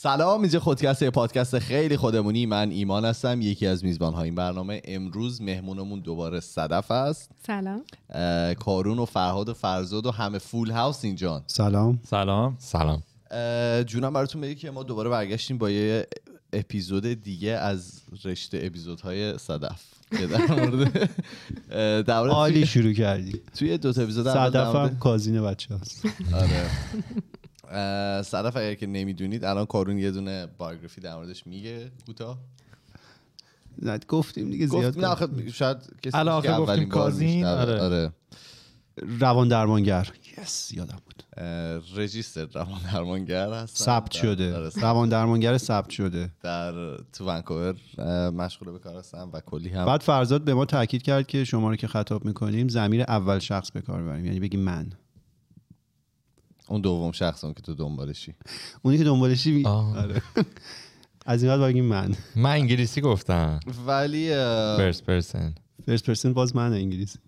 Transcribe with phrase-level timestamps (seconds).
[0.00, 2.46] سلام اینجا خودکست یه پادکست خیلی خودمونی.
[2.46, 4.82] من ایمان هستم یکی از میزبان های این برنامه.
[4.84, 7.82] امروز مهمونمون دوباره صدف است سلام.
[8.54, 12.00] کارون و فرهاد و فرزاد و همه فول هاوس اینجان سلام.
[12.04, 12.56] سلام.
[12.58, 13.02] سلام.
[13.84, 16.06] جونم براتون بگی که ما دوباره برگشتیم با یه
[16.52, 23.40] اپیزود دیگه از رشته اپیزودهای صدف که در مورد عالی شروع کردی.
[23.54, 26.70] توی دو تا اپیزود صدف هم کازین بچه هست آره.
[28.22, 32.38] صدف اگر که نمی‌دونید الان کارون یه دونه بایوگرافی در موردش میگه کوتاه.
[33.82, 37.44] نه گفتیم دیگه زیاد گفت نه آخه شاید کسی الان که آخه گفتیم کازین،.
[37.44, 37.80] آره.
[37.80, 38.12] آره.
[39.20, 40.08] روان درمانگر.
[40.42, 41.22] یس یادم بود.
[41.96, 43.84] رجیستر روان درمانگر هستن.
[43.84, 44.56] ثبت شده.
[44.56, 46.30] آره، روان درمانگر ثبت شده.
[46.42, 47.74] در تو ونکوور
[48.30, 49.86] مشغول به کار هستم و کلی هم.
[49.86, 53.70] بعد فرزاد به ما تاکید کرد که شما رو که خطاب می‌کنیم زمیر اول شخص
[53.70, 54.92] به کار ببریم یعنی بگی من.
[56.68, 58.34] اون دوم شخص اون که تو دنبالشی.
[58.82, 59.62] اونی که دنبالشی.
[59.66, 60.22] آره.
[61.26, 62.14] از این بعد بگیم من.
[62.36, 63.60] من انگلیسی گفتم.
[63.86, 64.28] ولی
[64.76, 65.54] فرست پرسن
[65.86, 67.18] فرست پرسن باز من انگلیسی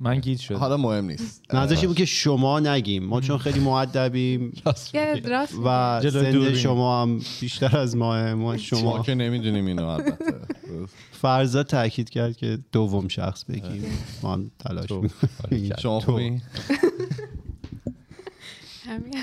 [0.00, 1.54] من گیت شد حالا مهم نیست.
[1.54, 3.04] منظورش این بود که شما نگیم.
[3.04, 4.52] ما چون خیلی معدبیم
[5.64, 6.54] و دوربین.
[6.54, 9.02] شما هم بیشتر از ماه ما ما شما.
[9.02, 10.34] که نمی‌دونیم اینو البته.
[11.22, 13.84] فرزاد تاکید کرد که دوم شخص بگیم.
[14.22, 14.90] ما هم تلاش.
[14.90, 15.76] می‌کنیم.
[15.78, 16.12] شما تو.
[16.12, 16.40] خوبی؟
[18.86, 19.14] همین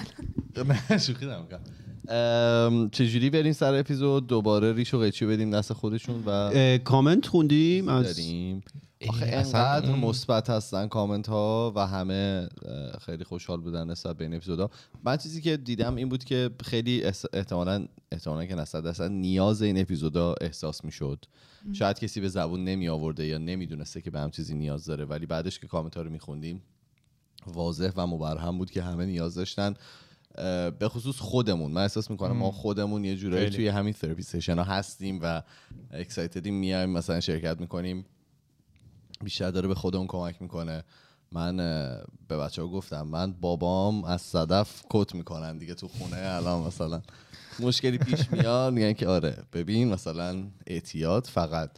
[0.89, 1.61] نه شوخی دارم می‌کنم.
[2.07, 7.87] ام، چجوری بریم سر اپیزود؟ دوباره ریش و قیچی بدیم دست خودشون و کامنت خوندیم
[7.87, 8.63] از داریم.
[9.07, 12.49] آخه اصلا انقدر مثبت هستن کامنت ها و همه
[13.05, 14.69] خیلی خوشحال بودن نسبت به این اپیزودا.
[15.05, 17.03] من چیزی که دیدم این بود که خیلی
[17.33, 21.25] احتمالاً احتمالاً که نصد درصد نیاز این اپیزودا احساس می‌شد.
[21.73, 25.25] شاید کسی به زبون نمی آورده یا نمی‌دونسته که به هم چیزی نیاز داره ولی
[25.25, 26.61] بعدش که کامنت ها رو میخوندیم
[27.47, 29.73] واضح و مبرهم بود که همه نیاز داشتن
[30.79, 31.71] به خصوص خودمون.
[31.71, 33.49] من احساس می‌کنم ما خودمون یه جورایی.
[33.49, 35.41] توی همین تراپی سشن ها هستیم و
[35.91, 38.05] اکسایتدیم میایم مثلا شرکت می‌کنیم.
[39.23, 40.83] بیشتر داره به خودمون کمک می‌کنه.
[41.31, 41.57] من
[42.27, 47.01] به بچه ها گفتم من بابام از صدف کت می‌کنن دیگه تو خونه الان مثلا
[47.59, 48.73] مشکلی پیش میاد.
[48.73, 51.69] میگن که آره ببین مثلا اعتیاد فقط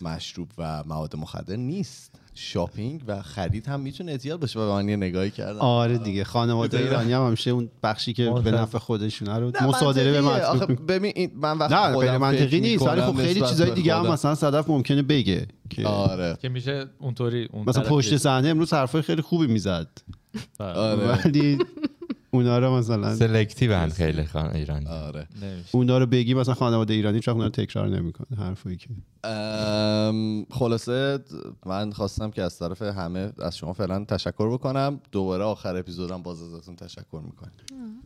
[0.00, 2.20] مشروب و مواد مخدر نیست.
[2.38, 6.78] شاپینگ و خرید هم می‌تونه اعتیاد باشه و من یه نگاهی کردم آره دیگه خانواده.
[6.78, 8.50] ایرانی هم همیشه اون بخشی که به منطقه.
[8.50, 13.00] نفع خودشونه رو مصادره به مطلوب ببین این من وقتی نه غیر منطقی نیست ولی
[13.00, 14.06] خب خیلی چیزای به دیگه هم.
[14.06, 18.16] مثلا صدف ممکنه بگه که آره که میشه اونطوری اون مثلا پشت.
[18.16, 19.88] صحنه امروز حرفای خیلی خوبی می‌زد.
[20.58, 21.58] آره ولی
[22.36, 24.86] اونا رو مثلا سلکتیو خیلی خان ایرانی.
[24.86, 25.28] آره.
[25.42, 25.68] نمیشه.
[25.72, 28.88] اونا رو بگی مثلا خانواده ایرانی چون اونا رو تکرار نمی‌کنه حرفایی که.
[29.24, 31.18] ام، خلاصه
[31.66, 35.00] من خواستم که از طرف همه از شما فعلا تشکر بکنم.
[35.12, 37.52] دوباره آخر اپیزودم باز ازتون تشکر می‌کنم.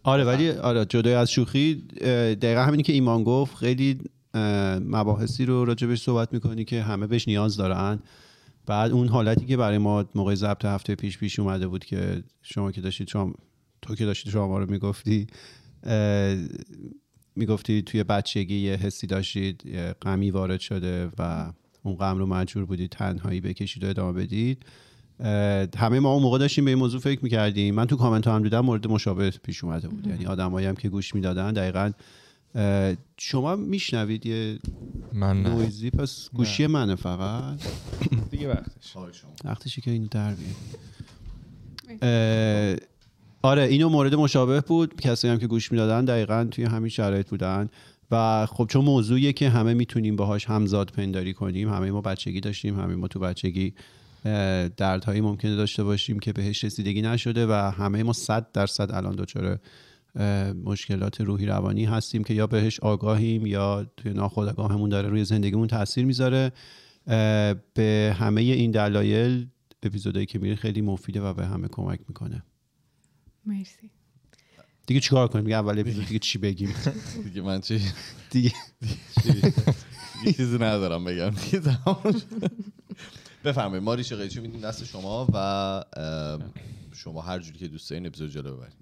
[0.03, 1.75] آره ولی آره جدای از شوخی
[2.35, 3.99] دقیقا همینی که ایمان گفت خیلی
[4.81, 7.99] مباحثی رو راجبش صحبت می‌کنی که همه بهش نیاز دارن.
[8.67, 12.73] بعد اون حالتی که برای ما موقع ضبط هفته پیش پیش اومده بود که شما
[12.73, 13.35] که داشتید شما
[13.83, 15.27] تو که داشتید شما رو می‌گفتی
[17.37, 21.53] می‌گفتی توی بچگی یه حسی داشتید یه غمی وارد شده و
[21.83, 24.67] اون غم رو مجبور بودید تنهایی بکشید و ادامه بدید.
[25.77, 27.75] همه ما اون موقع داشتیم به این موضوع فکر می‌کردیم.
[27.75, 30.07] من تو کامنت ها هم دیدم مورد مشابه پیش اومده بود.
[30.07, 31.93] یعنی آدمایی هم که گوش می‌دادن دقیقا
[33.19, 34.59] شما میشنوید یه
[35.13, 35.49] من نه.
[35.49, 37.61] نویزی؟ پس گوشی منه فقط.
[38.31, 38.97] دیگه وقتش
[39.45, 40.35] وقتشی که اینو در.
[43.43, 45.01] آره اینو مورد مشابه بود.
[45.01, 47.69] کسایی هم که گوش می‌دادن دقیقا توی همین شرایط بودن.
[48.11, 51.73] و خب چون موضوعیه که همه می‌تونیم باهاش همزاد پنداری کنیم.
[51.73, 53.75] همه ما بچگی داشتیم همه ما تو بچگی
[54.77, 59.59] دردهایی ممکنه داشته باشیم که بهش رسیدگی نشده و همه ما صد درصد الان دچار
[60.65, 66.05] مشکلات روحی روانی هستیم که یا بهش آگاهیم یا توی ناخودآگاهمون داره روی زندگیمون تاثیر
[66.05, 66.53] می‌ذاره.
[67.75, 69.47] به همه این دلایل
[69.83, 72.43] اپیزودایی که میره خیلی مفیده و به همه کمک می‌کنه.
[73.47, 73.91] مرسی.
[74.87, 76.75] دیگه چیکار کنیم؟ دیگه اول اپیزود دیگه چی بگیم؟
[77.25, 77.81] دیگه من چی
[78.31, 78.53] دیگه
[80.37, 81.31] چیزی ندارم بگم.
[81.31, 82.53] دیگه تمام شد.
[83.45, 85.85] بفرمایید ما ریشه قیچی میدیم دست شما و
[86.93, 88.75] شما هر جوری که دوست دارین اپیزود جلو ببرید.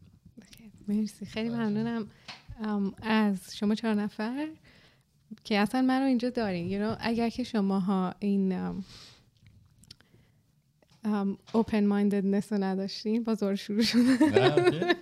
[0.88, 1.26] مرسی.
[1.26, 2.06] خیلی ممنونم.
[3.02, 4.48] از شما چهار نفر
[5.44, 6.68] که اصلا من رو اینجا دارین.
[6.68, 8.72] You know, اگر که شماها این
[11.52, 14.02] اوپن ماینددنس رو نداشتین باز دوباره شروع شده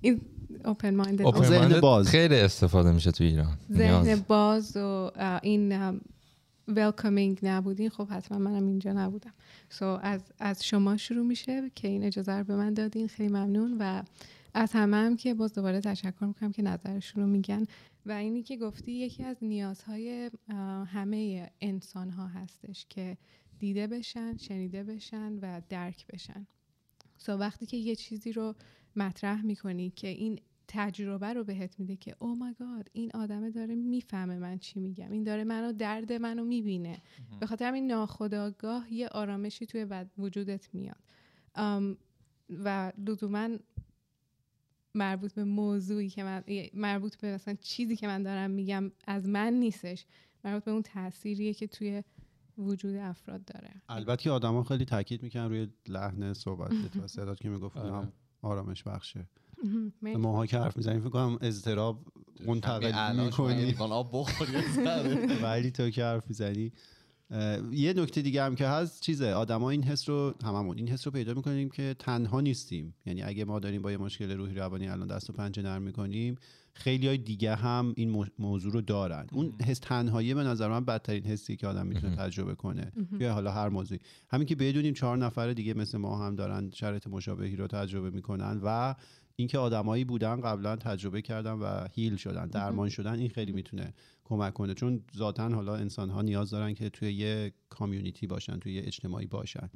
[0.00, 0.20] این
[0.64, 2.08] اوپن مایندد باز.
[2.08, 3.58] خیلی استفاده میشه تو ایران.
[3.72, 4.24] ذهن.
[4.28, 5.10] باز و
[5.42, 6.00] این
[6.68, 7.88] ویلکامینگ نبودین.
[7.88, 9.32] خب حتما منم اینجا نبودم.
[9.68, 13.08] سو از, از شما شروع میشه که این اجازه رو به من دادین.
[13.08, 13.76] خیلی ممنون.
[13.80, 14.02] و
[14.54, 17.66] از همه هم که باز دوباره تشکر می‌کنم که نظرشون رو میگن.
[18.06, 20.30] و اینی که گفتی یکی از نیازهای
[20.86, 23.16] همه انسان ها هستش که
[23.58, 26.46] دیده بشن شنیده بشن و درک بشن.
[27.18, 28.54] سو وقتی که یه چیزی رو
[28.96, 33.74] مطرح می‌کنی که این تجربه رو بهت میده که او مای گاد این آدمه داره
[33.74, 35.12] می‌فهمه من چی میگم.
[35.12, 37.02] این داره منو درد منو می‌بینه.
[37.40, 39.86] به خاطر همین ناخداگاه یه آرامشی توی
[40.18, 41.02] وجودت میاد.
[42.50, 43.48] و لزوما
[44.94, 46.44] مربوط به موضوعی که من
[46.74, 50.06] مربوط به مثلا چیزی که من دارم میگم از من نیستش
[50.44, 52.02] مربوط به اون تأثیریه که توی
[52.58, 57.48] وجود افراد داره البته که آدما خیلی تاکید می‌کنن روی لحن صحبتت و صدات که
[57.48, 57.94] می‌گفت آره.
[57.94, 58.12] هم
[58.42, 59.28] آرامش بخشه.
[60.02, 62.06] ماها که حرف می‌زنیم فکر کنم اضطراب
[62.46, 64.14] منتقل می‌کنی آب.
[65.42, 66.72] ولی تو که حرف می‌زنی
[67.72, 71.10] یه نکته دیگه هم که هست چیزه آدما این حس رو هممون این حس رو
[71.12, 72.94] پیدا می‌کنیم که تنها نیستیم.
[73.06, 76.34] یعنی اگه ما داریم با یه مشکل روحی روانی الان دست و پنجه نرم می‌کنیم
[76.74, 79.26] خیلی های دیگه هم این مو- موضوع رو دارن.
[79.32, 82.92] اون حس تنهایی به نظر من بدترین حسی که آدم می‌تونه تجربه کنه.
[83.20, 84.00] یا حالا هر موضوعی.
[84.30, 88.60] همین که بدونیم چهار نفر دیگه مثل ما هم دارن شرایط مشابهی رو تجربه می‌کنن
[88.64, 88.94] و
[89.36, 93.94] اینکه آدمایی بودن قبلا تجربه کردن و هیل شدن درمان شدن این خیلی می‌تونه
[94.28, 94.74] کمک کنه.
[94.74, 99.26] چون ذاتا حالا انسان ها نیاز دارن که توی یه کامیونیتی باشن توی یه اجتماعی
[99.26, 99.70] باشن.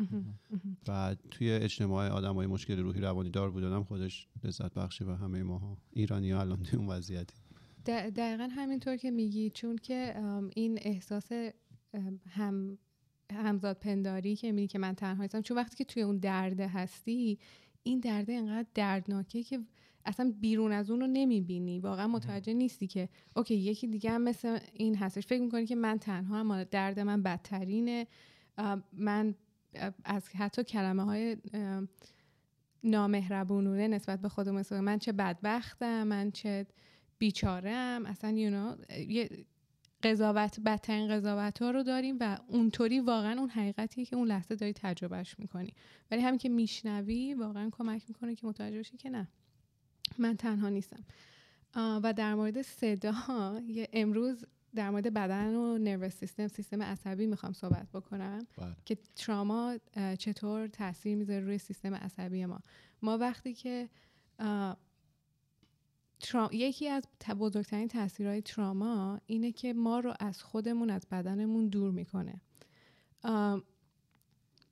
[0.89, 5.11] و توی اجتماع آدم های مشکل روحی روانی دار بودن هم خودش لذت بخشه و
[5.11, 5.77] همه ماها.
[5.91, 7.35] ایرانی ها الان توی اون وضعیتی.
[7.87, 10.15] دقیقا همینطور که میگی چون که
[10.55, 11.33] این احساس
[12.29, 12.79] هم
[13.33, 17.39] همزاد پنداری که میگی که من تنها نیستم چون وقتی که توی اون درده هستی
[17.83, 19.61] این درده انقدر دردناکه که
[20.05, 21.81] اصلا بیرون از اون رو نمی‌بینی.
[21.81, 25.27] واقعا متوجه نیستی که اوکی یکی دیگه هم مثل این هستش.
[25.27, 28.07] فکر می‌کنی که من تنها هم درد من بدترینه.
[28.93, 29.35] من
[30.05, 31.89] از حتی کلمه های ام،
[32.85, 36.67] نامهربونونه نسبت به خودم مثل من چه بدبختم من چه
[37.19, 39.47] بیچارم اصلا you know, یه
[40.03, 44.73] قضاوت بدترین قضاوت ها رو داریم و اونطوری واقعا اون حقیقتیه که اون لحظه داری
[44.73, 45.75] تجربهش می‌کنی.
[46.11, 49.29] ولی همین که میشنوی واقعا کمک می‌کنه که متوجه بشی که نه.
[50.21, 51.05] من تنها نیستم.
[51.77, 53.15] و در مورد صدا
[53.69, 54.45] یه امروز
[54.75, 58.77] در مورد بدن و نروس سیستم سیستم عصبی می‌خوام صحبت بکنم بله.
[58.85, 59.77] که تراما
[60.19, 62.61] چطور تاثیر می‌ذاره روی سیستم عصبی ما.
[63.03, 63.89] ما وقتی که
[64.39, 64.77] اه،
[66.21, 67.05] ترا- یکی از
[67.39, 72.41] بزرگترین تاثیرهای تراما اینه که ما رو از خودمون از بدنمون دور می‌کنه.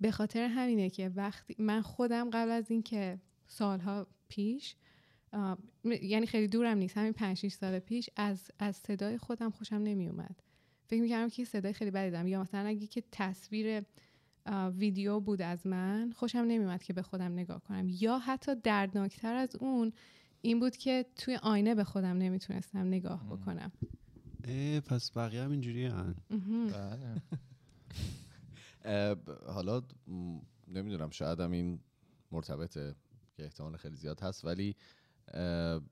[0.00, 4.76] به خاطر همینه که وقتی من خودم قبل از اینکه سالها پیش
[5.84, 6.96] یعنی خیلی دورم نیست.
[6.98, 10.42] همین پنج 6 سال پیش از از صدای خودم خوشم نمی اومد
[10.86, 12.26] فکر می‌کردم که صدای خیلی بدی دارم.
[12.26, 13.82] یا مثلا اگه که تصویر
[14.76, 17.86] ویدیو بود از من خوشم نمیومد که به خودم نگاه کنم.
[17.88, 19.92] یا حتی دردناکتر از اون
[20.40, 23.72] این بود که توی آینه به خودم نمی‌تونستم نگاه بکنم.
[24.86, 26.14] پس بقیه هم اینجوری هن.
[26.72, 27.22] بله.
[29.54, 29.82] حالا
[30.68, 31.80] نمی‌دونم شاید هم این
[32.32, 32.94] مرتبطه
[33.36, 34.76] که احتمال خیلی زیاد هست ولی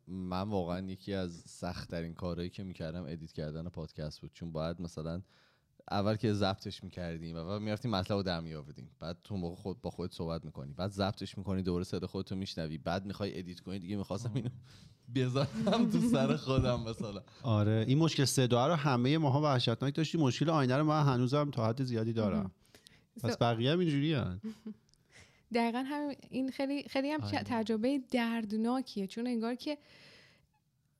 [0.09, 4.31] من واقعا یکی از سخت ترین کارهایی که می‌کردم edit کردن پادکست بود.
[4.33, 5.23] چون باید مثلا
[5.91, 8.91] اول که ضبطش می‌کردیم و بعد می‌رفتیم مطلب رو در میآوردیم.
[9.01, 10.73] بعد تو موقع خود با خودت صحبت می‌کنی.
[10.73, 12.79] بعد ضبطش می‌کنی دوباره صدا خودتو میشنوی.
[12.79, 14.49] بعد می‌خوای edit کنی دیگه می‌خواستم اینو
[15.15, 17.23] بذارم تو سر خودم مثلا.
[17.43, 17.85] آره.
[17.89, 21.85] این مشکل صدا رو همه ماها وحشتناک داشتیم مشکل آینه رو من هنوزم تا حد
[21.85, 22.51] زیادی دارم.
[23.23, 24.41] پس بقیه هم اینجوری هن.
[25.55, 27.43] دقیقا همین این خیلی خیلی هم آره.
[27.43, 29.07] تجربه دردناکیه.
[29.07, 29.79] چون انگار که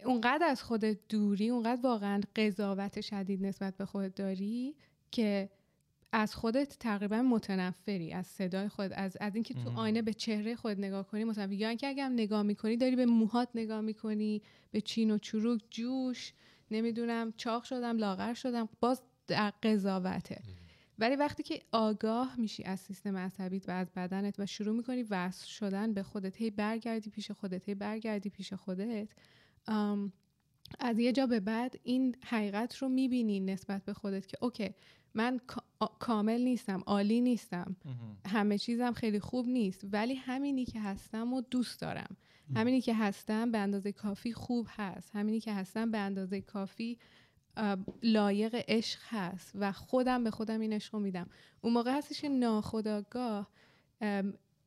[0.05, 4.75] اونقدر از خودت دوری اونقدر واقعا قضاوت شدید نسبت به خودت داری
[5.11, 5.51] که
[6.13, 10.79] از خودت تقریبا متنفری از صدای خود از از اینکه تو آینه به چهره خود
[10.79, 14.81] نگاه کنی متنفری یا اینکه اگه هم نگاه می‌کنی داری به موهات نگاه می‌کنی به
[14.81, 16.33] چین و چروک جوش
[16.71, 20.43] نمی‌دونم چاق شدم لاغر شدم باز در قضاوته.
[20.99, 25.47] ولی وقتی که آگاه میشی از سیستم عصبیت و از بدنت و شروع می‌کنی وصل
[25.47, 29.09] شدن به خودت هی برگردی پیش خودت هی برگردی پیش خودت
[30.81, 34.71] از یه جا به بعد این حقیقت رو می‌بینی نسبت به خودت که اوکی
[35.15, 35.41] من
[35.99, 37.77] کامل نیستم عالی نیستم.
[38.27, 42.17] همه چیزم خیلی خوب نیست ولی همینی که هستم و دوست دارم.
[42.57, 45.11] همینی که هستم به اندازه کافی خوب هست.
[45.17, 46.99] همینی که هستم به اندازه کافی
[48.03, 51.29] لایق عشق هست و خودم به خودم این عشق رو میدم.
[51.61, 53.51] اون موقع هستش که ناخداگاه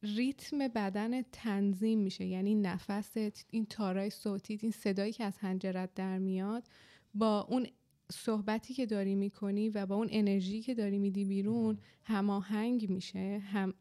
[0.03, 2.25] ریتم بدن تنظیم میشه.
[2.25, 3.17] یعنی نفست
[3.49, 6.63] این تارای صوتیت این صدایی که از هنجرت در میاد
[7.13, 7.67] با اون
[8.11, 13.73] صحبتی که داری می‌کنی و با اون انرژی که داری میدی بیرون هماهنگ میشه هم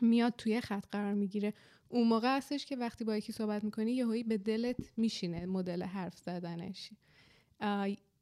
[0.00, 1.54] میاد توی خط قرار می‌گیره.
[1.88, 6.18] اون موقع هستش که وقتی با یکی صحبت می‌کنی یهویی به دلت میشینه مدل حرف
[6.18, 6.90] زدنش.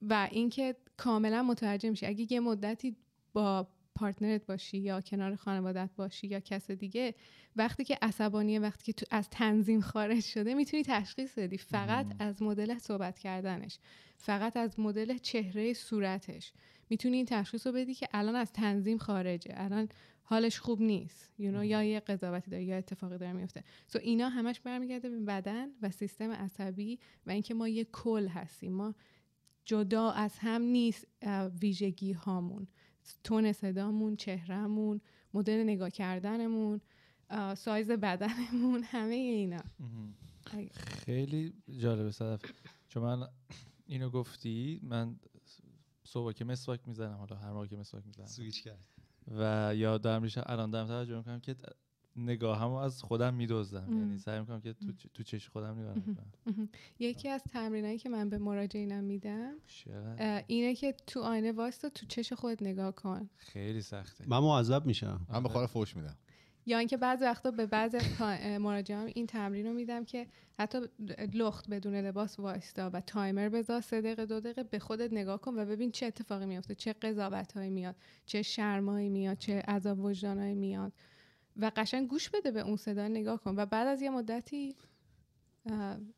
[0.03, 2.07] و اینکه کاملا متوجه میشی.
[2.07, 2.97] اگه یه مدتی
[3.33, 7.15] با پارتنرت باشی یا کنار خانوادت باشی یا کس دیگه
[7.57, 11.59] وقتی که عصبانیه وقتی که تو از تنظیم خارج شده می‌تونی تشخیص بدی.
[11.59, 13.79] فقط از مدل صحبت کردنش.
[14.17, 16.53] فقط از مدل چهره صورتش.
[16.91, 19.53] می‌تونی این تشخیص رو بدی که الان از تنظیم خارجه.
[19.57, 19.89] الان
[20.23, 21.31] حالش خوب نیست.
[21.39, 25.21] You know, یا یه قضاوتی داره یا اتفاقی داره میفته سو اینا همش برمیگرده به
[25.21, 28.73] بدن و سیستم عصبی و اینکه ما یه کل هستیم.
[28.73, 28.95] ما
[29.65, 31.07] جدا از هم نیست
[31.61, 32.67] ویژگی هامون
[33.25, 35.01] تون صدامون چهرهمون
[35.35, 36.81] مدل نگاه کردنمون
[37.55, 39.63] سایز بدنمون همه اینا.
[40.75, 42.41] خیلی جالبه صدف.
[42.89, 43.29] چون من
[43.87, 45.17] اینو گفتی من
[46.05, 48.27] صبح که مسواک می‌زنم حالا هر موقع که مسواک می‌زنم.
[48.27, 48.85] سویچ کرد.
[49.39, 51.57] و یاد دارم میشه الان دارم توجه می‌کنم که
[52.17, 53.87] نگاهمو از خودم میدوزم.
[53.91, 55.95] یعنی سعی می‌کنم که تو, تو چش خودم نگاه
[56.99, 59.55] یکی از تمرینایی که من به مراجعینم میدم
[60.47, 63.31] اینه که تو آینه واستا تو چش خودت نگاه کن.
[63.37, 64.25] خیلی سخته.
[64.29, 65.27] من معذب میشم.
[65.33, 66.17] من به خود فوش میدم.
[66.67, 67.69] یا اینکه بعضی وقتا به
[68.21, 70.27] اه، مراجعام این تمرین رو میدم که
[70.59, 70.79] حتی
[71.35, 75.59] لخت بدون لباس وایستا و تایمر بذار سه دقیقه دو دقیقه به خودت نگاه کن
[75.59, 80.93] و ببین چه اتفاقی میفته چه قضاوت میاد چه شرمایی میاد چه عذاب وجدانایی میاد.
[81.61, 83.55] و قشنگ گوش بده به اون صدا نگاه کن.
[83.57, 84.77] و بعد از یه مدتی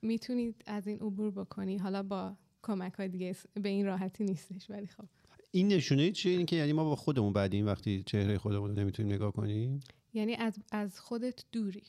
[0.03, 1.79] می‌تونید از این عبور بکنی.
[1.79, 5.05] حالا با کمک های دیگه به این راحتی نیستش ولی خب.
[5.51, 9.13] این نشونه چیه؟ این که یعنی ما با خودمون بعدیم وقتی چهره خودمون رو نمی‌تونیم
[9.13, 9.81] نگاه کنیم؟
[10.15, 11.83] یعنی از, از خودت دوری.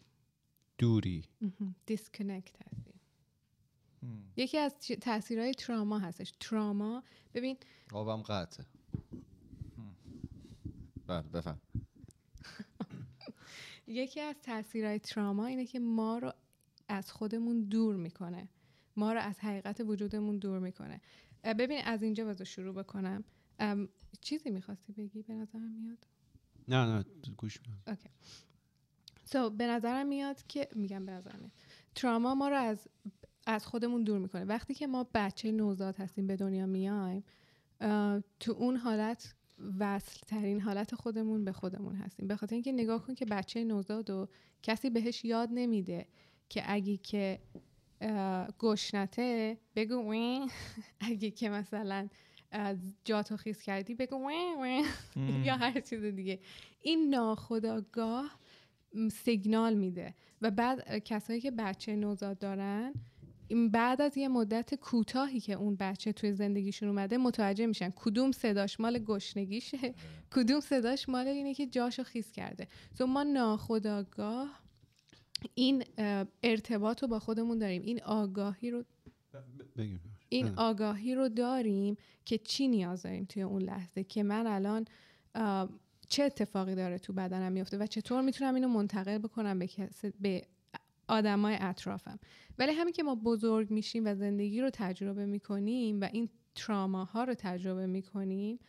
[0.77, 1.24] دوری.
[1.86, 2.93] دیسکنکت هستی.
[4.38, 6.33] یکی از تاثیرهای تراما هستش.
[6.39, 7.57] تراما ببین
[7.91, 8.65] آبم قطعه.
[11.07, 11.62] بله بفهم.
[13.93, 16.33] یکی از تاثیرهای تراما اینه که ما رو
[16.88, 18.50] از خودمون دور می‌کنه.
[18.95, 21.01] ما رو از حقیقت وجودمون دور می‌کنه.
[21.43, 23.23] ببین از اینجا بذار شروع بکنم.
[24.21, 26.07] چیزی می‌خواستی بگی؟ به نظرم میاد.
[26.67, 27.05] نه نه
[27.38, 27.81] گوش میدم.
[27.88, 28.09] اوکی.
[29.25, 31.51] سو به نظرم میاد که میگم به نظرم میاد.
[31.95, 32.88] تراما ما رو از
[33.47, 34.43] از خودمون دور می‌کنه.
[34.43, 37.23] وقتی که ما بچه نوزاد هستیم به دنیا میایم
[38.39, 39.35] تو اون حالت
[39.79, 42.27] وصل ترین حالت خودمون به خودمون هستیم.
[42.27, 44.27] به خاطر اینکه نگاه کن که بچه نوزاد و
[44.63, 46.07] کسی بهش یاد نمیده
[46.50, 47.39] که اگه که
[48.60, 50.48] گشنته بگو وی
[51.10, 52.10] اگه که مثلا
[53.05, 54.83] جاتو خیز کردی بگو وی وی
[55.48, 56.39] یا هر چیز دیگه.
[56.81, 58.39] این ناخداگاه
[59.12, 60.15] سیگنال میده.
[60.41, 62.93] و بعد کسایی که بچه نوزاد دارن
[63.53, 67.89] این بعد از یه مدت کوتاهی که اون بچه توی زندگیشون اومده متوجه میشن.
[67.89, 69.93] کدوم صداش مال گشنگیشه؟
[70.31, 72.67] کدوم صداش مال اینه که جاشو خیس کرده.
[72.98, 74.60] تو ما ناخداگاه
[75.55, 75.83] این
[76.43, 77.81] ارتباط رو با خودمون داریم.
[77.81, 78.83] این آگاهی رو
[80.29, 80.53] این.
[80.57, 84.86] آگاهی رو داریم که چی نیاز داریم توی اون لحظه که من الان
[86.07, 89.69] چه اتفاقی داره تو بدنم میفته و چطور می‌تونم اینو منتقل بکنم به,
[90.19, 90.43] به
[91.07, 92.19] آدمای اطرافم.
[92.57, 97.33] ولی همین که ما بزرگ میشیم و زندگی رو تجربه می‌کنیم و این تراماها رو
[97.33, 98.60] تجربه می‌کنیم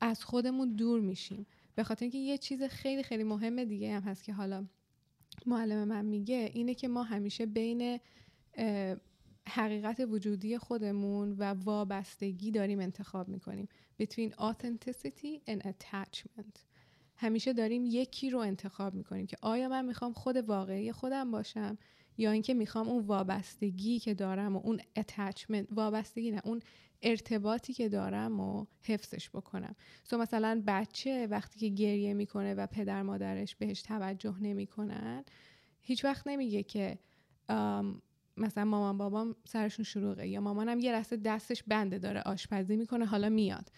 [0.00, 1.46] از خودمون دور میشیم.
[1.74, 4.66] به خاطر اینکه یه چیز خیلی خیلی مهم دیگه هم هست که حالا
[5.46, 8.00] معلم من میگه اینه که ما همیشه بین
[9.48, 13.68] حقیقت وجودی خودمون و وابستگی داریم انتخاب می‌کنیم.
[14.02, 16.73] Between authenticity and attachment.
[17.16, 21.78] همیشه داریم یکی رو انتخاب می‌کنیم که آیا من می‌خوام خود واقعی خودم باشم
[22.18, 26.62] یا اینکه می‌خوام اون وابستگی که دارم و اون attachment وابستگی نه اون
[27.02, 29.74] ارتباطی که دارم و حفظش بکنم.
[30.04, 35.24] سو مثلا بچه وقتی که گریه می‌کنه و پدر مادرش بهش توجه نمی‌کنن
[35.80, 36.98] هیچ وقت نمیگه که
[38.36, 43.28] مثلا مامان بابام سرشون شلوغه یا مامانم یه لحظه دستش بنده داره آشپزی می‌کنه حالا
[43.28, 43.70] میاد.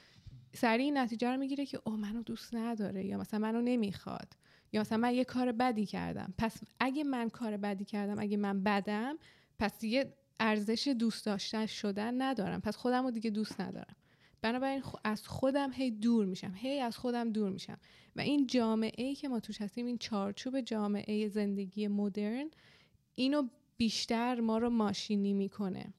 [0.57, 4.33] سریع نتیجه رو می‌گیره که او منو دوست نداره یا مثلا منو نمی‌خواد
[4.73, 6.35] یا مثلا من یه کار بدی کردم.
[6.39, 9.19] پس اگه من کار بدی کردم اگه من بدم
[9.59, 12.61] پس دیگه ارزش دوست داشتن شدن ندارم.
[12.61, 13.97] پس خودم رو دیگه دوست ندارم.
[14.43, 16.53] بنابراین از خودم هی دور میشم.
[16.55, 17.79] هی از خودم دور میشم.
[18.17, 22.51] و این جامعه ای که ما توش هستیم این چارچوب جامعه زندگی مدرن
[23.15, 25.95] اینو بیشتر ما رو ماشینی می‌کنه.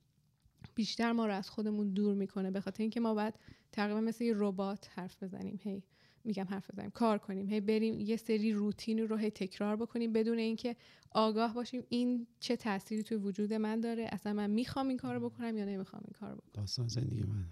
[0.77, 3.33] بیشتر ما رو از خودمون دور می‌کنه به خاطر اینکه ما باید
[3.71, 5.59] تقریبا مثل یه ربات حرف بزنیم.
[5.63, 5.83] هی
[6.23, 7.47] میگم حرف بزنیم کار کنیم.
[7.47, 10.75] هی بریم یه سری روتین رو هی تکرار بکنیم بدون اینکه
[11.11, 15.57] آگاه باشیم این چه تأثیری توی وجود من داره اصلا من می‌خوام این کارو بکنم
[15.57, 16.51] یا نمی‌خوام این کارو بکنم.
[16.53, 17.45] داستان زندگی من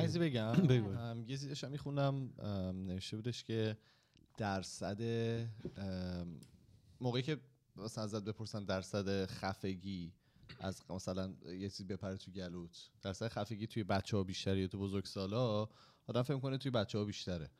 [0.00, 0.54] چیزی بگم.
[1.20, 2.30] یه چیزی داشتم میخوندم
[2.86, 3.76] نوشته بودش که
[4.36, 5.00] درصد
[7.00, 7.40] موقعی که
[7.76, 10.12] مثلا ازت بپرسن درصد خفگی
[10.60, 12.90] از مثلا یه چیزی بپره تو گلوت.
[13.02, 15.68] درصد خفگی توی بچه ها بیشتره یا تو بزرگ سالا
[16.06, 17.50] آدم فکر کنه توی بچه ها بیشتره.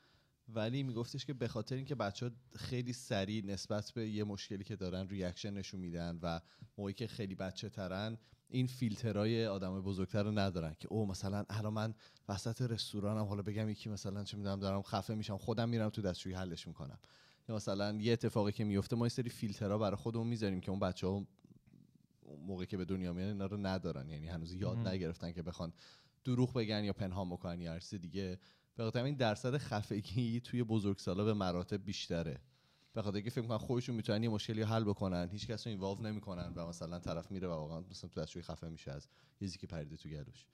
[0.49, 4.77] ولی میگفتش که به خاطر اینکه بچه ها خیلی سریع نسبت به یه مشکلی که
[4.77, 6.41] دارن ریاکشن نشون میدن و
[6.79, 11.73] موقعی که خیلی بچه ترن این فیلترهای آدم بزرگتر رو ندارن که او مثلا الان
[11.73, 11.95] من
[12.29, 16.35] وسط رستورانم حالا بگم یکی مثلا چه می‌دونم دارم خفه میشم خودم میرم تو دستشویی
[16.35, 16.99] حلش می‌کنم.
[17.49, 20.81] یا مثلا یه اتفاقی که میفته ما یه سری فیلترها برای خودمون می‌ذاریم که اون
[20.81, 21.27] بچه ها
[22.47, 24.09] موقعی که به دنیا میان اینا رو ندارن.
[24.09, 25.73] یعنی هنوز یاد نگرفتن که بخوان
[26.25, 28.39] دروغ بگن یا پنهان بکنن یا هر چیز دیگه.
[28.77, 32.41] به خاطر این درصد خفگی توی بزرگسالا به مراتب بیشتره.
[32.93, 35.29] به خاطر اینکه فکر می‌کنن خودشون می‌تونن یه مشکلی رو حل بکنن.
[35.29, 38.69] هیچ کس رو اینوالو نمی‌کنن و مثلا طرف میره و واقعا مثلا تو دستشویی خفه
[38.69, 39.09] میشه از
[39.41, 40.47] یه چیزی که پریده تو گلوش.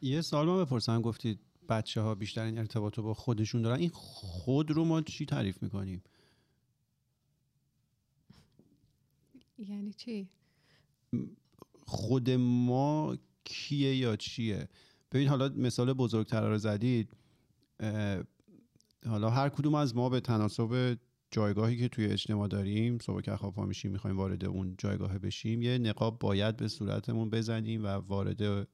[0.00, 3.78] یه سال ما بپرسن گفتید بچه ها بیشتر این ارتباط رو با خودشون دارن.
[3.78, 6.02] این خود رو ما چی تعریف می‌کنیم؟
[9.58, 10.28] یعنی چی؟
[11.86, 14.68] خود ما کیه یا چیه؟
[15.12, 17.16] ببین حالا مثال بزرگتر رو زدید
[19.06, 20.98] حالا هر کدوم از ما به تناسب
[21.30, 25.78] جایگاهی که توی اجتماع داریم صبح که خواب میشیم می‌خوایم وارد اون جایگاه بشیم یه
[25.78, 28.68] نقاب باید به صورتمون بزنیم و وارد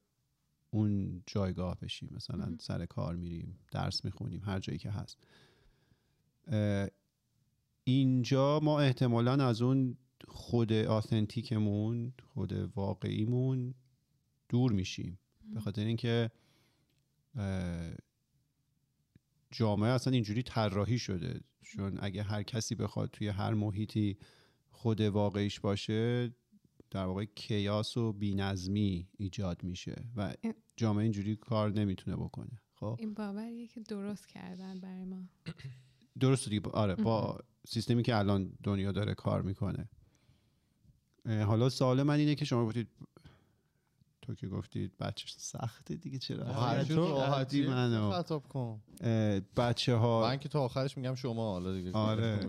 [0.69, 2.09] اون جایگاه بشیم.
[2.11, 5.17] مثلا سر کار میریم درس می‌خونیم هر جایی که هست.
[7.83, 9.97] اینجا ما احتمالا از اون
[10.27, 13.73] خود آثنتیکمون خود واقعیمون
[14.49, 15.19] دور میشیم.
[15.53, 16.31] به خاطر اینکه
[19.51, 21.41] جامعه اصلا اینجوری طراحی شده.
[21.61, 24.17] چون اگه هر کسی بخواد توی هر محیطی
[24.69, 26.33] خود واقعیش باشه
[26.91, 30.33] در واقع کیاس و بینظمی ایجاد میشه و
[30.77, 32.61] جامعه اینجوری کار نمی‌تونه بکنه.
[32.73, 35.29] خب؟ این باوریه که درست کردن برای ما.
[36.19, 36.69] درست دیگه.
[36.69, 39.89] آره با سیستمی که الان دنیا داره کار می‌کنه.
[41.25, 42.87] حالا سوال من اینه که شما گفتید
[44.21, 46.43] تو که گفتید بچه سخته دیگه چرا
[46.89, 48.81] راحتی منو خطاب کن.
[49.57, 52.39] بچه ها من که تا آخرش میگم شما حالا دیگه آره.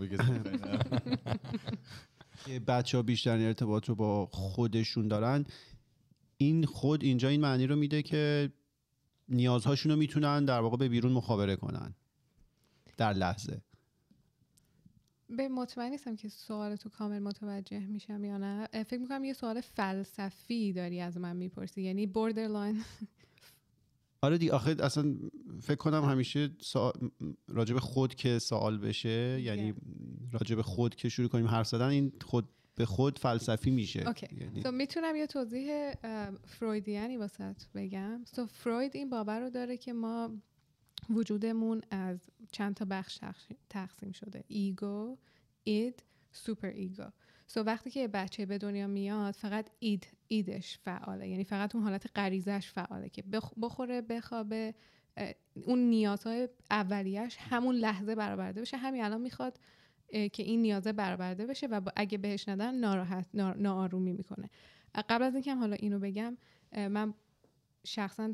[2.67, 5.45] بچه ها بیشتر ارتباط رو با خودشون دارن.
[6.37, 8.51] این خود اینجا این معنی رو میده که
[9.29, 11.95] نیازهاشون رو می‌تونن در واقع به بیرون مخابره کنن.
[12.97, 13.61] در لحظه.
[15.37, 18.67] به مطمئن نیستم که سوال تو کامل متوجه میشم یا نه.
[18.67, 21.81] فکر می‌کنم یه سوال فلسفی داری از من می‌پرسی.
[21.81, 22.81] یعنی borderline
[24.21, 25.15] آره دی آخه اصلا
[25.61, 26.93] فکر کنم همیشه سا...
[27.47, 29.73] راجع به خود که سوال بشه یعنی
[30.31, 34.07] راجع به خود که شروع کنیم حرف زدن این خود به خود فلسفی میشه.
[34.07, 34.27] Okay.
[34.39, 35.91] یعنی so می‌تونم یه توضیح
[36.45, 38.21] Freudian ی واست بگم.
[38.25, 40.31] So فروید این باور رو داره که ما
[41.09, 42.19] وجودمون از
[42.51, 43.19] چند تا بخش
[43.69, 44.43] تقسیم شده.
[44.47, 45.17] ego
[45.63, 47.03] id super ego.
[47.47, 51.27] So وقتی که بچه به دنیا میاد فقط id id ش فعاله.
[51.27, 54.73] یعنی فقط اون حالت غریزش فعاله که بخ- بخوره بخوابه.
[55.65, 58.77] اون نیازهای اولیش همون لحظه برآورده بشه.
[58.77, 59.59] همین الان می‌خواد
[60.09, 64.49] که این نیازه برآورده بشه و اگه بهش ندن ناراحت نا- ناآرومی می‌کنه.
[65.09, 66.37] قبل از اینکه حالا اینو بگم
[66.77, 67.13] من
[67.85, 68.33] شخصا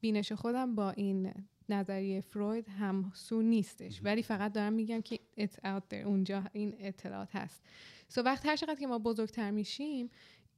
[0.00, 1.32] بینش خودم با این
[1.68, 6.06] نظریه فروید هم سو نیستش ولی فقط دارم میگم که it's out there.
[6.06, 7.62] اونجا این اطلاعات هست.
[8.08, 10.10] سو وقت هر چقدر که ما بزرگتر میشیم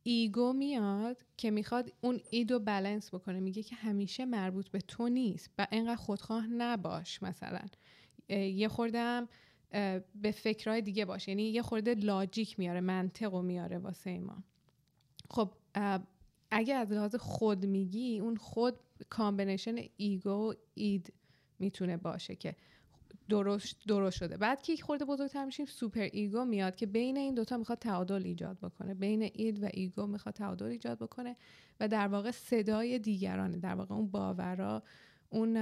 [0.03, 3.41] ایگو میاد که می‌خواد اون ایدو بالانس بکنه.
[3.41, 7.61] میگه که همیشه مربوط به تو نیست و انقدر خودخواه نباش مثلا.
[8.29, 9.29] یه خورده‌م
[10.15, 14.43] به فکرهای دیگه باشه یعنی یه خورده logic میاره منطق رو میاره واسه ما
[15.31, 15.53] خب
[16.51, 18.75] اگه از لحاظ خود میگی اون خود
[19.11, 21.13] combination ego و id
[21.59, 22.57] می‌تونه باشه که
[23.29, 24.37] درست درست شده.
[24.37, 28.59] بعد یه خورده بزرگتر میشیم super ego میاد که بین این دوتا می‌خواد تعادل ایجاد
[28.59, 28.95] بکنه.
[28.95, 31.37] بین id و ego می‌خواد تعادل ایجاد بکنه
[31.81, 33.59] و در واقع صدای دیگرانه.
[33.59, 34.83] در واقع اون باورا
[35.31, 35.57] اون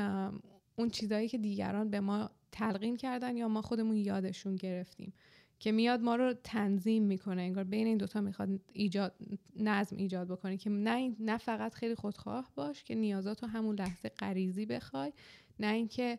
[0.77, 5.13] اون چیزایی که دیگران به ما تلقین کردن یا ما خودمون یادشون گرفتیم.
[5.59, 9.15] که میاد ما رو تنظیم می‌کنه انگار بین این دوتا می‌خواد ایجاد
[9.57, 14.09] نظم ایجاد بکنه که نه نه فقط خیلی خودخواه باش که نیازات رو همون لحظه
[14.09, 15.13] غریزی بخوای
[15.61, 16.19] نه اینکه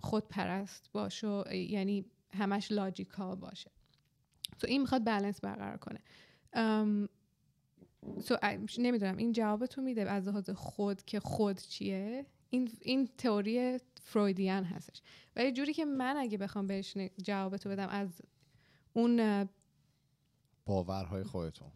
[0.00, 3.70] خودپرست باش و یعنی همش لاجیکال باشه.
[4.58, 6.00] تو این می‌خواد بالانس برقرار کنه.
[8.22, 8.36] سو
[8.78, 14.64] نمی‌دونم این جواب تو میده از لحاظ خود که خود چیه؟ این این تئوری فرویدیان
[14.64, 15.02] هستش.
[15.36, 18.22] ولی جوری که من اگه بخوام بهش ن- جواب تو بدم از
[18.98, 19.48] اون
[20.66, 21.68] باورهای خودتون.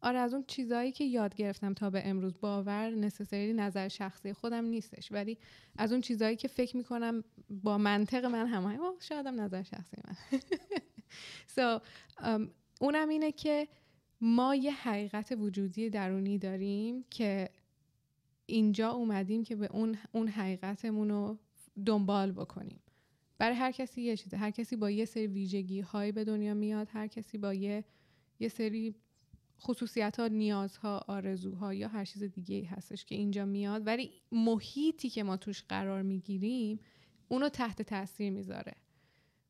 [0.00, 2.38] آره از اون چیزایی که یاد گرفتم تا به امروز.
[2.40, 5.12] باور نسسری نظر شخصی خودم نیستش.
[5.12, 5.38] ولی
[5.76, 10.40] از اون چیزایی که فکر می‌کنم با منطق من همه شاید هم نظر شخصی من.
[11.56, 11.80] So,
[12.18, 12.48] um,
[12.80, 13.68] اونم اینه که
[14.20, 17.50] ما یه حقیقت وجودی درونی داریم که
[18.46, 21.38] اینجا اومدیم که به اون, اون حقیقتمون رو
[21.86, 22.80] دنبال بکنیم.
[23.38, 24.36] برای هر کسی یه چیزه.
[24.36, 27.84] هر کسی با یه سری ویژگی های به دنیا میاد هر کسی با یه,
[28.40, 28.94] یه سری
[29.60, 33.86] خصوصیت ها نیازها آرزوها یا هر چیز دیگه ای هستش که اینجا میاد.
[33.86, 36.80] ولی محیطی که ما توش قرار می‌گیریم
[37.28, 38.74] اونو تحت تاثیر می‌ذاره.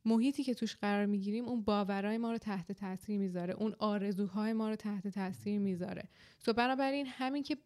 [0.04, 3.54] محیطی که توش قرار می‌گیریم اون باورهای ما رو تحت تاثیر می‌ذاره.
[3.54, 6.08] اون آرزوهای ما رو تحت تاثیر می‌ذاره.
[6.38, 7.56] سو بنابراین همین که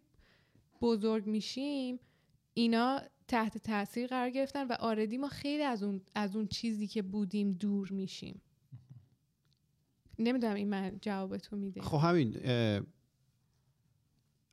[0.81, 2.01] بزرگ میشیم
[2.55, 3.01] اینا
[3.33, 7.53] تحت تاثیر قرار گرفتن و آردی ما خیلی از اون, از اون چیزی که بودیم
[7.53, 8.41] دور میشیم.
[10.19, 11.83] نمی‌دونم این من جوابتو میده.
[11.83, 12.37] خب همین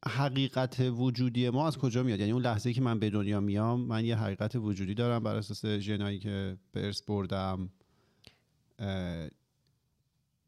[0.06, 4.06] حقیقت وجودی ما از کجا میاد؟ یعنی اون لحظه که من به دنیا میام من
[4.06, 7.70] یه حقیقت وجودی دارم بر اساس ژنایی که به ارث بردم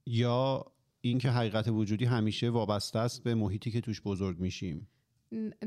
[0.06, 0.66] یا
[1.02, 4.88] اینکه حقیقت وجودی همیشه وابسته است به محیطی که توش بزرگ میشیم.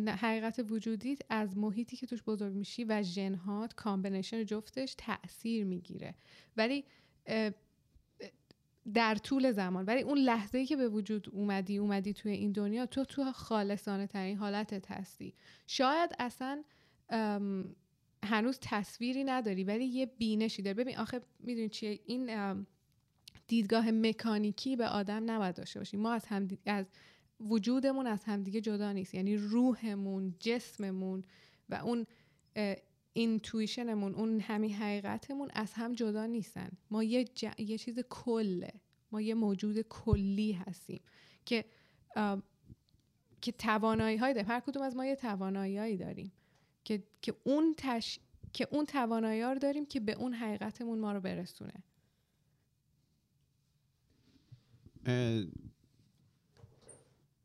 [0.09, 6.15] حقیقت وجودی از محیطی که توش بزرگ میشی و ژن‌هات combination جفتش تاثیر می‌گیره.
[6.57, 6.85] ولی
[8.95, 12.87] در طول زمان ولی اون لحظه ای که به وجود اومدی اومدی توی این دنیا
[12.87, 15.35] تو تو خالصانه ترین حالتت هستی.
[15.67, 16.65] شاید اصلا
[18.25, 20.75] هنوز تصویری نداری ولی یه بینشی داری.
[20.75, 22.67] ببین آخه می‌دونی چیه؟ این
[23.47, 26.87] دیدگاه مکانیکی به آدم نباید داشته باشیم ما از هم از
[27.41, 29.15] وجودمون از همدیگه جدا نیست.
[29.15, 31.25] یعنی روحمون جسممون
[31.69, 32.07] و اون
[33.13, 36.71] اینتویشنمون اون همین حقیقتمون از هم جدا نیستن.
[36.91, 38.73] ما یه, ج- یه چیز کله.
[39.13, 41.01] ما یه موجود کلی هستیم
[41.45, 41.65] که
[42.17, 42.43] آم،
[43.41, 44.51] که توانایی های داریم.
[44.51, 46.33] هر کدوم از ما یه توانایی داریم
[46.85, 48.19] که, که اون تش...
[48.53, 51.83] که اون توانایی رو داریم که به اون حقیقتمون ما رو برسونه.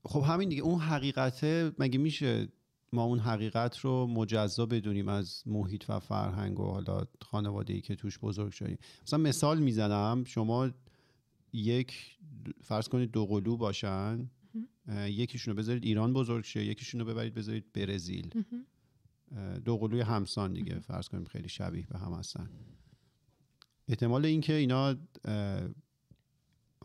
[0.10, 2.48] خب همین دیگه اون حقیقته مگه میشه
[2.94, 7.96] ما اون حقیقت رو مجزا بدونیم از محیط و فرهنگ و حالا خانواده ای که
[7.96, 10.70] توش بزرگ شدیم؟ مثلا مثال می‌زنم شما
[11.54, 12.18] یک
[12.62, 14.30] فرض کنید دو قلو باشن
[15.08, 18.44] یکیشون رو بذارید ایران بزرگ شه یکیشون رو ببرید بذارید برزیل.
[19.66, 22.50] دو قلوی همسان دیگه فرض کنیم خیلی شبیه به هم هستن.
[23.88, 24.96] احتمال اینکه اینا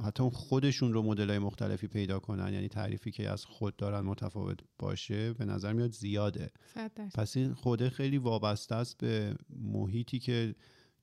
[0.02, 4.58] حتی خودشون رو مدل های مختلفی پیدا کنن یعنی تعریفی که از خود دارن متفاوت
[4.78, 6.50] باشه به نظر میاد زیاده.
[7.14, 10.54] پس این خوده خیلی وابسته است به محیطی که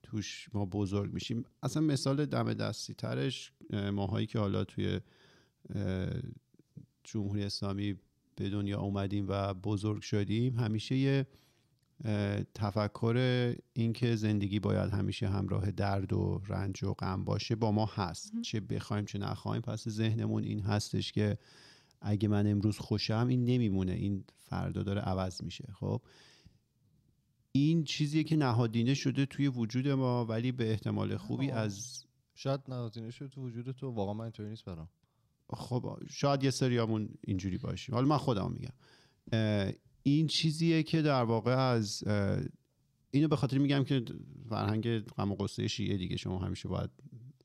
[0.03, 1.43] توش ما بزرگ میشیم.
[1.63, 4.99] اصلا مثال دم دستی ترش اه، ماهایی که حالا توی
[7.03, 7.95] جمهوری اسلامی
[8.35, 11.27] به دنیا اومدیم و بزرگ شدیم همیشه یه
[12.53, 18.31] تفکر اینکه زندگی باید همیشه همراه درد و رنج و غم باشه با ما هست.
[18.41, 21.37] چه بخوایم چه نخوایم پس ذهنمون این هستش که
[22.01, 23.91] اگه من امروز خوشم این نمیمونه.
[23.91, 25.67] این فردا داره عوض میشه.
[25.79, 26.01] خب؟
[27.51, 32.03] این چیزیه که نهادینه شده توی وجود ما ولی به احتمال خوبی از
[32.35, 33.89] شاید نهادینه شده تو وجود تو.
[33.89, 34.89] واقعا من اینطوری نیست برام.
[35.53, 37.95] خب شاید یه سریامون اینجوری باشیم.
[37.95, 38.73] حالا من خودم میگم.
[40.03, 42.03] این چیزیه که در واقع از
[43.11, 44.05] اینو به خاطر میگم که
[44.49, 46.89] فرهنگ غم و غصه شیعه دیگه شما همیشه باید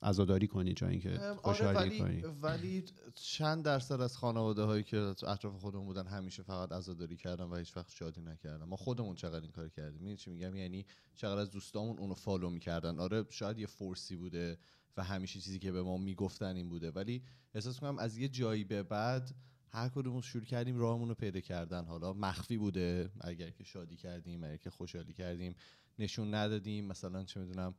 [0.03, 2.23] عزاداری کنی جای اینکه آره خوشحالی ولی کنی.
[2.43, 7.57] ولی چند درصد از خانواده هایی که اطراف خودمون بودن همیشه فقط عزاداری کردن و
[7.57, 8.65] هیچ وقت شادی نکردن.
[8.65, 12.51] ما خودمون چقدر این کار کردیم؟ می‌دونی چی میگم؟ یعنی چقدر از دوستامون اونو فالو
[12.51, 12.99] می‌کردن.
[12.99, 14.59] آره شاید یه فورسی بوده
[14.97, 16.91] و همیشه چیزی که به ما می‌گفتن این بوده.
[16.91, 17.23] ولی
[17.55, 19.35] احساس کنم از یه جایی به بعد
[19.73, 21.85] هر کدومون شروع کردیم راهمون رو پیدا کردن.
[21.85, 23.11] حالا مخفی بوده.
[23.21, 25.55] اگر که شادی کردیم اگر که خوشحالی کردیم
[25.99, 26.85] نشون ندادیم.
[26.85, 27.75] مثلا چه می‌دونم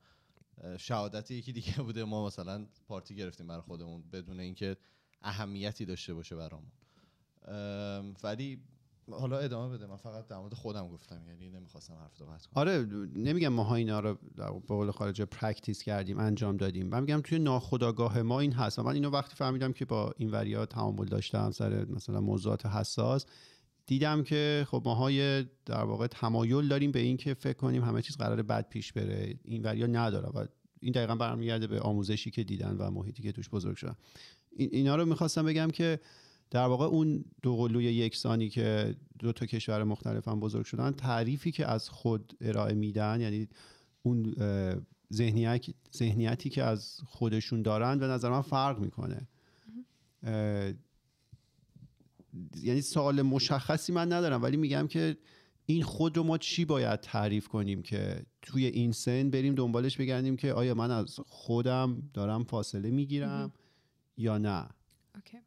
[0.78, 2.04] شهادت یکی دیگه بوده.
[2.04, 4.78] ما مثلا پارتی گرفتیم برای خودمون بدون اینکه
[5.22, 6.72] اهمیتی داشته باشه برامون.
[7.48, 8.62] ام، ولی
[9.12, 9.88] حالا ادامه بده.
[9.88, 11.22] من فقط در مورد خودم گفتم.
[11.28, 12.62] یعنی نمی‌خواستم حرف صحبت کنم.
[12.62, 16.88] آره نمیگم ماها اینا رو در خود خارجه practice کردیم انجام دادیم.
[16.88, 18.80] من میگم توی ناخودآگاه ما این هست.
[18.80, 23.26] و من اینو وقتی فهمیدم که با این وریا تعامل داشتم سر مثلا موضوعات حساس
[23.86, 28.02] دیدم که خب ماها یه در واقع تمایل داریم به این که فکر کنیم همه
[28.02, 29.40] چیز قرار بد پیش بره.
[29.44, 30.46] این وریا نداره و
[30.80, 33.96] این دقیقا برمیگرده به آموزشی که دیدن و محیطی که توش بزرگ شدن.
[34.52, 36.00] این- اینا رو می‌خواستم بگم که
[36.50, 41.52] در واقع اون دو قلوی یکسانی که دو تا کشور مختلف هم بزرگ شدن تعریفی
[41.52, 43.48] که از خود ارائه میدن یعنی
[44.04, 44.36] اون
[45.14, 45.66] ذهنیت
[45.98, 49.28] ذهنیتی که از خودشون دارن به نظر من فرق می‌کنه.
[52.64, 55.18] یعنی سوال مشخصی من ندارم ولی میگم که
[55.66, 60.36] این خود رو ما چی باید تعریف کنیم که توی این سن بریم دنبالش بگردیم
[60.38, 63.54] که آیا من از خودم دارم فاصله می‌گیرم
[64.18, 64.70] یا نه؟
[65.16, 65.38] اوکی.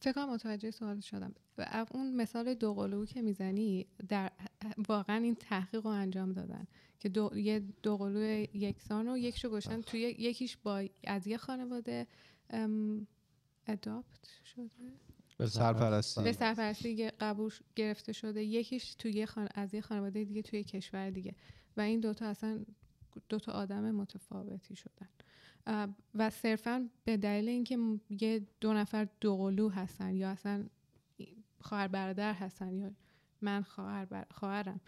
[0.00, 1.34] فکر کنم متوجه سوال شدم.
[1.58, 4.30] و اون مثال دوقلو که می‌زنی در
[4.88, 6.66] واقعا این تحقیق رو انجام دادن
[6.98, 12.06] که دو، یه دوقلو یکسان رو یکشو گشتن توی یکیش با از یه خانواده
[13.66, 14.92] اداپت شده؟
[15.38, 16.22] به سرپرستی.
[16.22, 18.44] به سرپرستی قبول گرفته شده.
[18.44, 19.48] یکیش توی یه خان...
[19.54, 21.34] از یه خانواده دیگه توی کشور دیگه.
[21.76, 22.64] و این دوتا اصلا
[23.28, 25.08] دوتا آدم متفاوتی شدن.
[26.14, 27.78] و صرفا به دلیل اینکه
[28.10, 30.66] یه دو نفر دوقلو هستن یا اصلا
[31.60, 32.90] خواهر برادر هستن یا
[33.40, 34.24] من خواهر بر...
[34.30, 34.80] خواهرم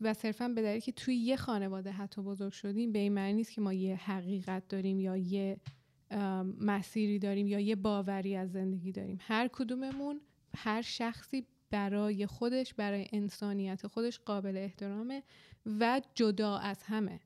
[0.00, 3.52] و صرفا به دلیلی که توی یه خانواده حتی بزرگ شدیم به این معنی نیست
[3.52, 5.60] که ما یه حقیقت داریم یا یه
[6.60, 9.18] مسیری داریم یا یه باوری از زندگی داریم.
[9.20, 10.20] هر کدوممون
[10.56, 15.22] هر شخصی برای خودش برای انسانیت خودش قابل احترامه
[15.66, 17.20] و جدا از همه.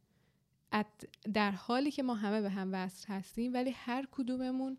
[1.34, 4.78] در حالی که ما همه به هم وصل هستیم ولی هر کدوممون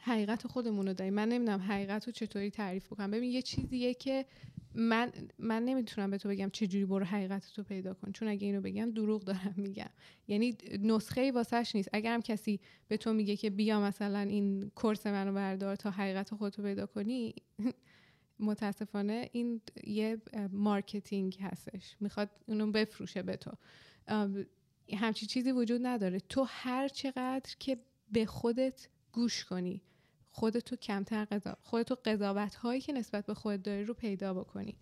[0.00, 1.14] حقیقت خودمون رو داریم.
[1.14, 3.10] من نمی‌دونم حقیقت رو چطوری تعریف بکنم.
[3.10, 4.26] ببین یه چیزیه که
[4.74, 8.46] من من نمی‌تونم به تو بگم چه جوری برو حقیقت رو پیدا کن چون اگه
[8.46, 9.90] اینو بگم دروغ دارم میگم.
[10.28, 11.88] یعنی نسخه ای واسش نیست.
[11.92, 16.62] اگرم کسی به تو میگه که بیا مثلا این کورس منو بردار تا حقیقت خودتو
[16.62, 17.34] پیدا کنی
[18.40, 21.96] متاسفانه این یه marketing هستش.
[22.00, 23.50] می‌خواد اونو بفروشه به تو.
[24.92, 26.20] همچی چیزی وجود نداره.
[26.20, 27.78] تو هر چقدر که
[28.12, 29.82] به خودت گوش کنی
[30.30, 34.76] خودتو کمتر قضا خودتو قضاوت هایی که نسبت به خودت داری رو پیدا بکنی.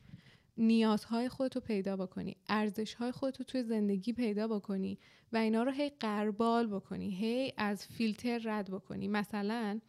[0.57, 2.37] نیازهای خودتو پیدا بکنی.
[2.49, 4.99] ارزش های خودتو توی زندگی پیدا بکنی
[5.33, 7.11] و اینا رو هی غربال بکنی.
[7.11, 9.09] هی از فیلتر رد بکنی.
[9.09, 9.81] مثلا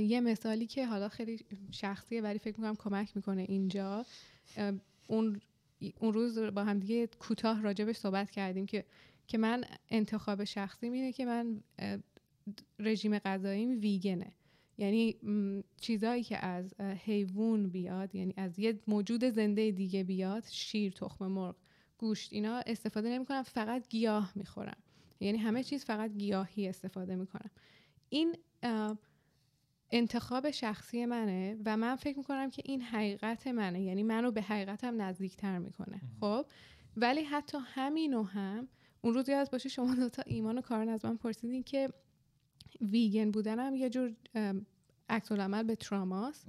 [0.00, 4.06] یه مثالی که حالا خیلی شخصیه ولی فکر می‌کنم کمک می‌کنه اینجا.
[5.06, 5.40] اون
[6.00, 8.84] اون روز با هم دیگه کوتاه راجبش صحبت کردیم که
[9.26, 11.60] که من انتخاب شخصی اینه که من
[12.78, 14.32] رژیم غذاییم ویگنه.
[14.78, 15.16] یعنی
[15.80, 21.56] چیزایی که از حیوان بیاد یعنی از یه موجود زنده دیگه بیاد شیر تخم مرغ
[21.98, 24.76] گوشت اینا استفاده نمی‌کنم فقط گیاه می‌خورم.
[25.20, 27.50] یعنی همه چیز فقط گیاهی استفاده می‌کنم.
[28.08, 28.36] این
[29.96, 33.82] انتخاب شخصی منه و من فکر می‌کنم که این حقیقت منه.
[33.82, 36.00] یعنی منو به حقیقتم نزدیکتر می‌کنه.
[36.20, 36.46] خب؟
[36.96, 38.68] ولی حتی همینو هم
[39.02, 41.88] اون روز یاد باشه شما دوتا ایمان و کارن از من پرسیدین که
[42.80, 44.12] ویگن بودنم یه جور
[45.08, 46.46] عکس العمل به تراماست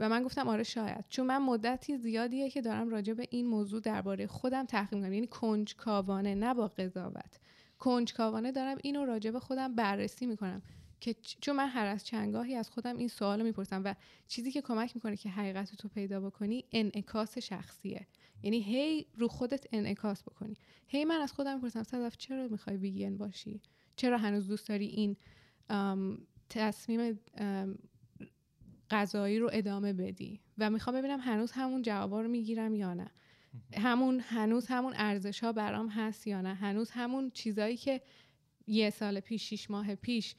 [0.00, 1.04] و من گفتم آره شاید.
[1.08, 5.12] چون من مدتی زیادیه که دارم راجع به این موضوع درباره خودم تحقیق می‌کنم.
[5.12, 7.40] یعنی کنجکاوانه نه با قضاوت.
[7.78, 10.62] کنجکاوانه دارم اینو راجع به خودم بررسی می‌کنم.
[11.00, 13.94] که چون من هر از چندگاهی از خودم این سوال رو می‌پرسم و
[14.28, 18.06] چیزی که کمک می‌کنه که حقیقت تو پیدا بکنی انعکاس شخصیه.
[18.42, 20.56] یعنی هی رو خودت انعکاس بکنی.
[20.88, 23.60] هی من از خودم می‌پرسم صدف چرا می‌خوای ویگن باشی؟
[23.96, 25.16] چرا هنوز دوست داری این
[26.48, 27.20] تصمیم
[28.90, 33.10] غذایی رو ادامه بدی؟ و می‌خوام ببینم هنوز همون جوابا رو می‌گیرم یا نه.
[33.76, 38.02] همون هنوز همون ارزش ها برام هست یا نه؟ هنوز همون چیزایی که
[38.66, 40.34] یه سال پیش شیش ماه پیش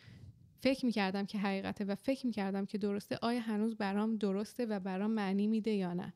[0.62, 5.12] فکر می‌کردم که حقیقته و فکر می‌کردم که درسته آیا هنوز برام درسته و برام
[5.12, 6.14] معنی میده یا نه؟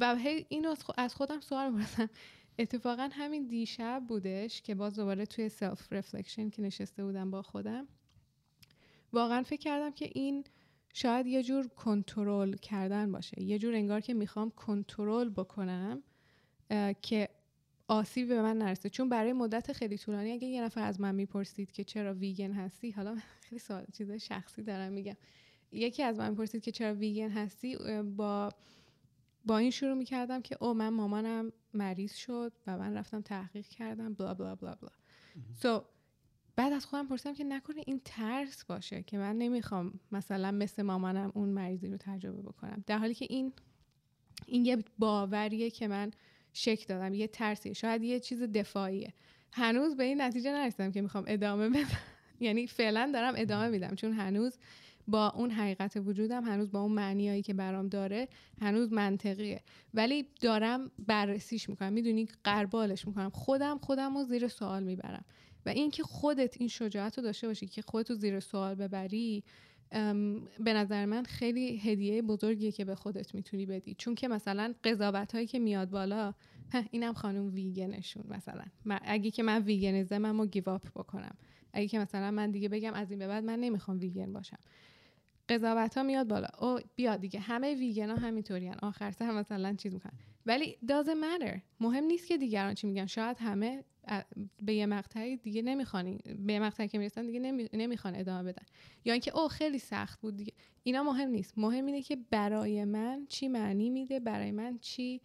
[0.00, 2.10] و هی اینو از خو- از خودم سوال می‌پرسم
[2.58, 7.88] اتفاقا همین دیشب بودش که باز دوباره توی self reflection که نشسته بودم با خودم
[9.12, 10.44] واقعا فکر کردم که این
[10.94, 13.42] شاید یه جور کنترل کردن باشه.
[13.42, 16.02] یه جور انگار که می‌خوام کنترل بکنم
[17.02, 17.28] که
[17.88, 18.90] آسیبی به من نرسه.
[18.90, 22.90] چون برای مدت خیلی طولانی اگه یه نفر از من می‌پرسید که چرا ویگن هستی
[22.90, 23.16] حالا
[23.50, 25.16] خیلی سوال چیزای شخصی دارم میگم.
[25.72, 27.76] یکی از من می‌پرسید که چرا ویگن هستی؟
[28.16, 28.52] با
[29.44, 34.14] با این شروع می‌کردم که او من مامانم مریض شد و من رفتم تحقیق کردم
[34.14, 34.90] بلا بلا بلا بلا
[35.62, 35.84] سو
[36.56, 41.32] بعد از خودم پرسیدم که نکنه این ترس باشه که من نمی‌خوام مثلا مثل مامانم
[41.34, 42.84] اون مریضی رو تجربه بکنم.
[42.86, 43.52] در حالی که این
[44.46, 46.10] این یه باوریه که من
[46.52, 47.72] شک دادم یه ترسیه.
[47.72, 49.14] شاید یه چیز دفاعیه.
[49.52, 51.98] هنوز به این نتیجه نرسیدم که می‌خوام ادامه بدم.
[52.40, 53.94] یعنی فعلا دارم ادامه میدم.
[53.94, 54.58] چون هنوز
[55.08, 58.28] با اون حقیقت وجودم هنوز با اون معنیایی که برام داره
[58.60, 59.62] هنوز منطقیه.
[59.94, 61.92] ولی دارم بررسیش می‌کنم.
[61.92, 63.30] می‌دونی قربالش می‌کنم.
[63.30, 65.24] خودم خودم رو زیر سوال می‌برم.
[65.66, 69.44] و اینکه خودت این شجاعت رو داشته باشی که خودت رو زیر سوال ببری
[70.60, 73.94] به نظر من خیلی هدیه بزرگیه که به خودت می‌تونی بدی.
[73.98, 76.34] چون که مثلا قضاوت هایی که میاد بالا
[76.72, 78.64] "هه، اینم خانم ویگنشون مثلا.
[78.86, 81.34] اگه که من ویگنیزم اما گیو اپ بکنم.
[81.72, 84.58] اگه که مثلا من دیگه بگم از این به بعد من نمی‌خوام ویگن باشم.
[85.48, 86.48] قضاوت ها میاد بالا.
[86.60, 88.74] او بیا دیگه همه ویگن ها همینطورین.
[88.82, 90.12] آخر سر مثلا چیز می‌کنن.
[90.46, 91.58] ولی doesn't matter.
[91.80, 93.06] مهم نیست که دیگران چی میگن.
[93.06, 93.84] شاید همه
[94.62, 97.68] به یه مقطعی دیگه نمی‌خوان به یه مقطعی که می‌رسن دیگه نمی...
[97.72, 98.66] نمی‌خوان ادامه بدن.
[99.04, 100.52] یا اینکه او خیلی سخت بود دیگه.
[100.82, 101.58] اینا مهم نیست.
[101.58, 105.20] مهم اینه که برای من چی معنی میده برای من چی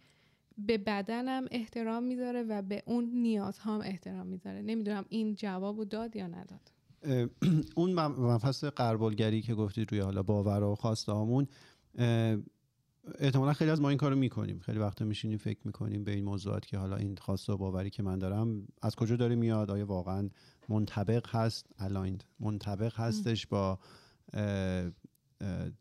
[0.58, 4.62] به بدنم احترام می‌ذاره و به اون نیازهام احترام می‌ذاره.
[4.62, 6.72] نمی‌دونم این جوابو داد یا نداد.
[7.74, 11.46] اون م- مبحث قربالگری که گفتید روی حالا باور و خواسته هامون
[13.18, 14.58] احتمالا خیلی از ما این کارو می‌کنیم.
[14.58, 18.02] خیلی وقتا میشینیم فکر می‌کنیم به این موضوعات که حالا این خواسته و باوری که
[18.02, 20.28] من دارم از کجا داره میاد؟ آیا واقعا
[20.68, 22.24] منطبق هست؟ aligned.
[22.40, 23.78] منطبق هستش با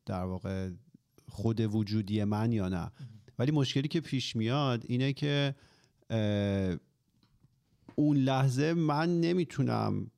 [0.05, 0.69] در واقع
[1.27, 2.91] خود وجودی من یا نه؟
[3.39, 5.55] ولی مشکلی که پیش میاد اینه که
[7.95, 10.11] اون لحظه من نمی‌تونم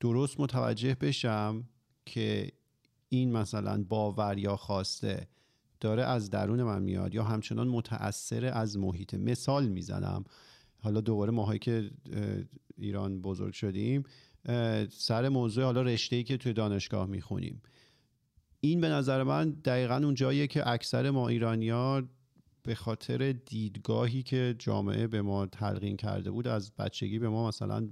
[0.00, 1.64] درست متوجه بشم
[2.06, 2.52] که
[3.08, 5.28] این مثلا باور یا خواسته
[5.80, 10.24] داره از درون من میاد یا همچنان متأثر از محیط مثال می‌زنم.
[10.80, 11.90] حالا دوباره ماهایی که
[12.78, 14.02] ایران بزرگ شدیم
[14.90, 17.62] سر موضوع حالا رشته ای که توی دانشگاه می‌خونیم.
[18.60, 22.08] این به نظر من دقیقا اون جاییه که اکثر ما ایرانیا
[22.68, 27.88] به خاطر دیدگاهی که جامعه به ما تلقین کرده بود از بچگی به ما مثلا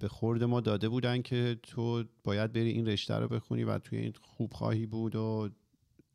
[0.00, 3.98] به خورد ما داده بودن که تو باید بری این رشته رو بخونی و توی
[3.98, 5.50] این خوب خواهی بود و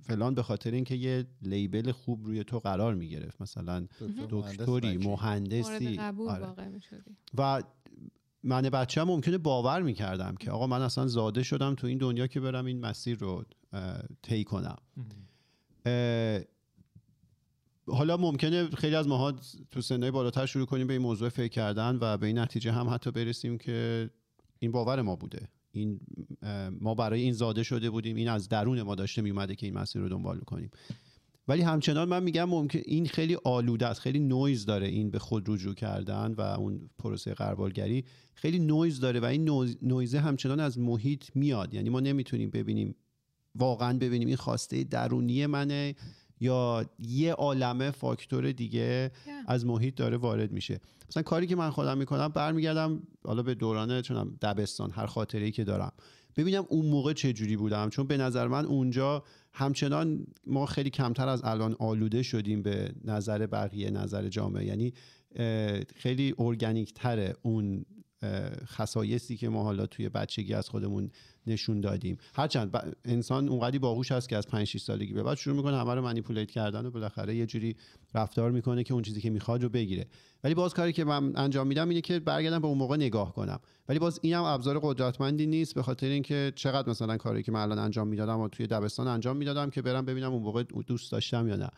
[0.02, 3.42] فلان به خاطر اینکه یه لیبل خوب روی تو قرار می گرفت.
[3.42, 3.88] مثلا
[4.30, 5.98] دکتری مورد مهندسی.
[5.98, 6.72] قبول آره.
[7.38, 7.64] و
[8.44, 12.28] من بچه هم ممکنه باور می‌کردم که آقا من اصلا زاده شدم تو این دنیا
[12.28, 13.46] که برم این مسیر رو
[14.22, 14.78] طی کنم.
[17.88, 19.34] حالا ممکنه خیلی از ماها
[19.72, 22.90] تو سنهای بالاتر شروع کنیم به این موضوع فکر کردن و به این نتیجه هم
[22.90, 24.10] حتی برسیم که
[24.60, 25.50] این باور ما بوده.
[25.72, 26.00] این
[26.82, 30.02] ما برای این زاده شده بودیم این از درون ما داشته میومده که این مسیر
[30.02, 30.72] رو دنبال کنیم.
[31.48, 35.50] ولی همچنان من میگم ممکن این خیلی آلوده است خیلی نویز داره این به خود
[35.50, 40.60] رجوع کردن و اون پروسه غربالگری خیلی نویز داره و این noise- noise ه همچنان
[40.60, 41.74] از محیط میاد.
[41.74, 42.96] یعنی ما نمی‌تونیم ببینیم
[43.56, 45.96] واقعا ببینیم این خواسته درونی منه.
[46.40, 49.30] یا یه عالمه فاکتور دیگه Yeah.
[49.48, 50.80] از محیط داره وارد میشه.
[51.10, 55.46] مثلا کاری که من خودم می‌کنم برمیگردم حالا به دوران چه می‌دونم دبستان هر خاطره
[55.46, 55.92] ای که دارم.
[56.36, 61.28] ببینم اون موقع چه جوری بودم چون به نظر من اونجا همچنان ما خیلی کمتر
[61.28, 64.66] از الان آلوده شدیم به نظر بقیه نظر جامعه.
[64.66, 64.94] یعنی
[65.96, 67.86] خیلی ارگانیک تره اون
[68.66, 71.10] خصایصی که ما حالا توی بچگی از خودمون
[71.48, 72.18] نشون دادیم.
[72.36, 75.94] هرچند انسان اونقدی باهوش هست که از 5 6 سالگی به بعد شروع می‌کنه همه
[75.94, 77.76] رو منیپولیت کردن و بالاخره یه جوری
[78.14, 80.06] رفتار می‌کنه که اون چیزی که می‌خواد رو بگیره.
[80.44, 83.60] ولی باز کاری که من انجام میدم اینه که برگردم به اون موقع نگاه کنم.
[83.90, 87.80] ولی باز اینم ابزار قدرتمندی نیست به خاطر اینکه چقدر مثلا کاری که من الان
[87.80, 91.56] انجام می‌دادم و توی دبستان انجام می‌دادم که برم ببینم اون موقع دوست داشتم یا
[91.56, 91.70] نه.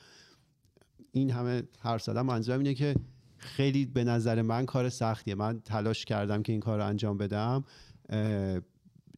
[1.12, 2.96] این همه حرف زدم منظورم اینه که
[3.38, 5.36] خیلی به نظر من کار سختیه.
[5.36, 7.64] من تلاش کردم که این کار رو انجام بدم.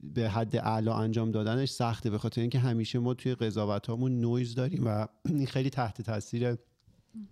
[0.03, 4.55] به حد اعلا انجام دادنش سخته به خاطر اینکه همیشه ما توی قضاوت هامون نویز
[4.55, 5.07] داریم و
[5.47, 6.55] خیلی تحت تاثیر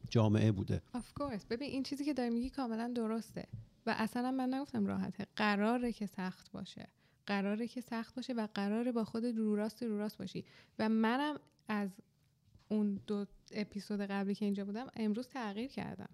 [0.09, 0.81] جامعه بوده.
[0.93, 1.45] Of course.
[1.49, 3.47] ببین این چیزی که داری میگی کاملا درسته.
[3.85, 5.25] و اصلا من نگفتم راحته.
[5.35, 6.87] قراره که سخت باشه.
[7.25, 10.45] قراره که سخت باشه و قراره با خود رو راست رو راست باشی.
[10.79, 11.89] و منم از
[12.69, 16.09] اون دو اپیزود قبلی که اینجا بودم امروز تغییر کردم.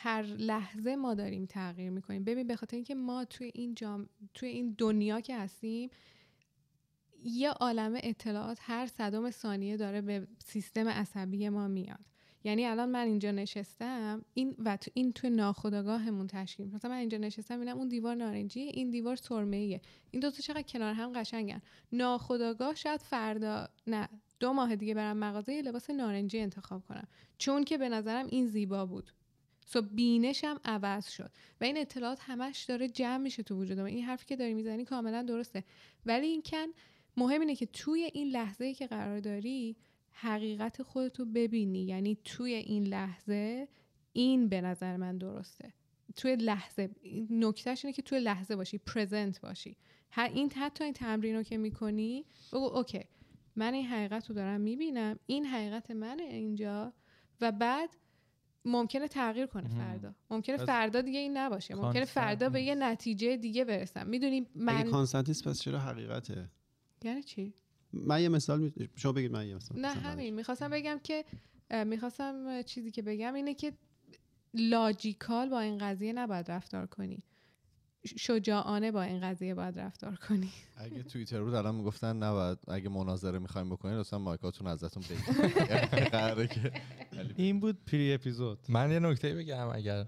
[0.00, 2.24] هر لحظه ما داریم تغییر می‌کنیم.
[2.24, 5.90] ببین به خاطر اینکه ما توی این جام توی این دنیا که هستیم
[7.24, 12.04] یه عالم اطلاعات هر صدم ثانیه داره به سیستم عصبی ما میاد.
[12.44, 17.18] یعنی الان من اینجا نشستم این و تو این تو ناخودآگاهمون تشکیل مثلا من اینجا
[17.18, 19.80] نشستم اینم اون دیوار نارنجیه این دیوار سرمه‌ایه.
[20.10, 21.62] این دو تا چقدر کنار هم قشنگن.
[21.92, 24.08] ناخودآگاه شاید فردا نه
[24.40, 27.08] دو ماه دیگه برم مغازه لباس نارنجی انتخاب کنم.
[27.38, 29.10] چون که به نظرم این زیبا بود.
[29.70, 31.30] سو بینشم عوض شد.
[31.60, 35.22] و این اطلاعات همش داره جمع میشه تو وجودم این حرفی که داری می‌زنی کاملا
[35.22, 35.64] درسته.
[36.06, 36.66] ولی این کن
[37.16, 39.76] مهم اینه که توی این لحظه ای که قرار داری
[40.10, 41.84] حقیقت خودتو ببینی.
[41.84, 43.68] یعنی توی این لحظه
[44.12, 45.72] این به نظر من درسته.
[46.16, 46.90] توی لحظه
[47.30, 49.76] نکتهش اینه که توی لحظه باشی present باشی.
[50.10, 53.04] هر این حتی این تمرین رو که می‌کنی بگو okay
[53.56, 56.92] من این حقیقت رو دارم می‌بینم این حقیقت منه اینجا.
[57.40, 57.96] و بعد
[58.64, 60.14] ممکنه تغییر کنه فردا.
[60.30, 61.74] ممکنه فردا دیگه این نباشه.
[61.74, 62.74] ممکنه فردا به یه.
[62.74, 66.50] نتیجه دیگه برسم می‌دونی اگه من constant نیست پس چرا حقیقته؟
[67.04, 67.54] یعنی چی؟
[67.92, 68.72] من یه مثال می...
[68.96, 69.88] شما بگید من یه مثال نه.
[69.88, 70.34] همین.
[70.34, 71.24] می‌خواستم بگم که
[71.84, 73.72] می‌خواستم چیزی که بگم اینه که
[74.54, 77.22] لاجیکال با این قضیه نباید رفتار کنی.
[78.04, 80.50] شجاعانه با این قضیه باید رفتار کنی.
[80.76, 86.72] اگه توییتر بود الان می‌گفتن نباید اگه مناظره می‌خوایم بکنین لطفا مایکاتون ازتون بگیرید.
[87.36, 88.58] این بود پری اپیزود.
[88.68, 90.06] من یه نکته بگم اگر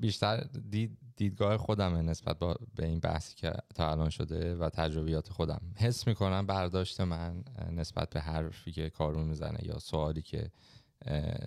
[0.00, 5.28] بیشتر دید دیدگاه خودمه نسبت با به این بحثی که تا الان شده و تجربیات
[5.28, 5.60] خودم.
[5.76, 10.50] حس می‌کنم برداشت من نسبت به حرفی که کارون می‌زنه یا سوالی که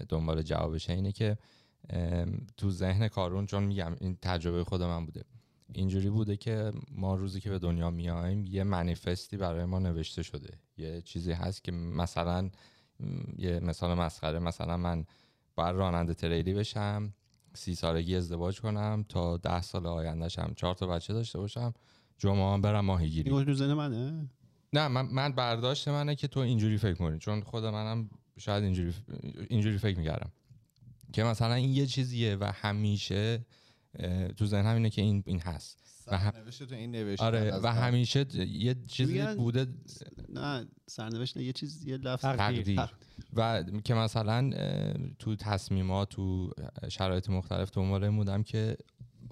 [0.10, 1.38] دنبال جوابشه اینه که
[2.58, 5.24] تو ذهن کارون چون میگم این تجربه خود من بوده.
[5.74, 10.50] اینجوری بوده که ما روزی که به دنیا میایم یه منیفستی برای ما نوشته شده.
[10.78, 12.50] یه چیزی هست که مثلا
[13.38, 15.06] یه مثال مسخره مثلا من
[15.56, 17.14] باید راننده تریلی بشم
[17.54, 21.74] سی سالگی ازدواج کنم تا ده سال آیندهشم چهار تا بچه داشته باشم
[22.18, 23.32] جمعه هم برم ماهیگیری.
[23.32, 24.30] این تو منه؟
[24.74, 28.94] نه من, من برداشت منه که تو اینجوری فکر کنی چون خود منم شاید اینجوری
[29.50, 30.32] اینجوری فکر می‌کردم.
[31.14, 33.46] که مثلا این یه چیزیه و همیشه
[34.38, 35.80] تو ذهنم اینه که این این هست.
[36.08, 36.32] و هم-
[36.70, 37.68] تو این نوشته آره و.
[37.68, 39.68] همیشه یه چیزی میگن- بوده
[40.30, 42.22] نه سرنوشت نه یه چیز یه لفظ.
[42.22, 42.76] تقدیر.
[42.86, 42.90] تق-
[43.34, 44.52] و که مثلا
[45.20, 46.52] تو تصمیمات تو
[46.90, 48.78] شرایط مختلف دنبال این بودم که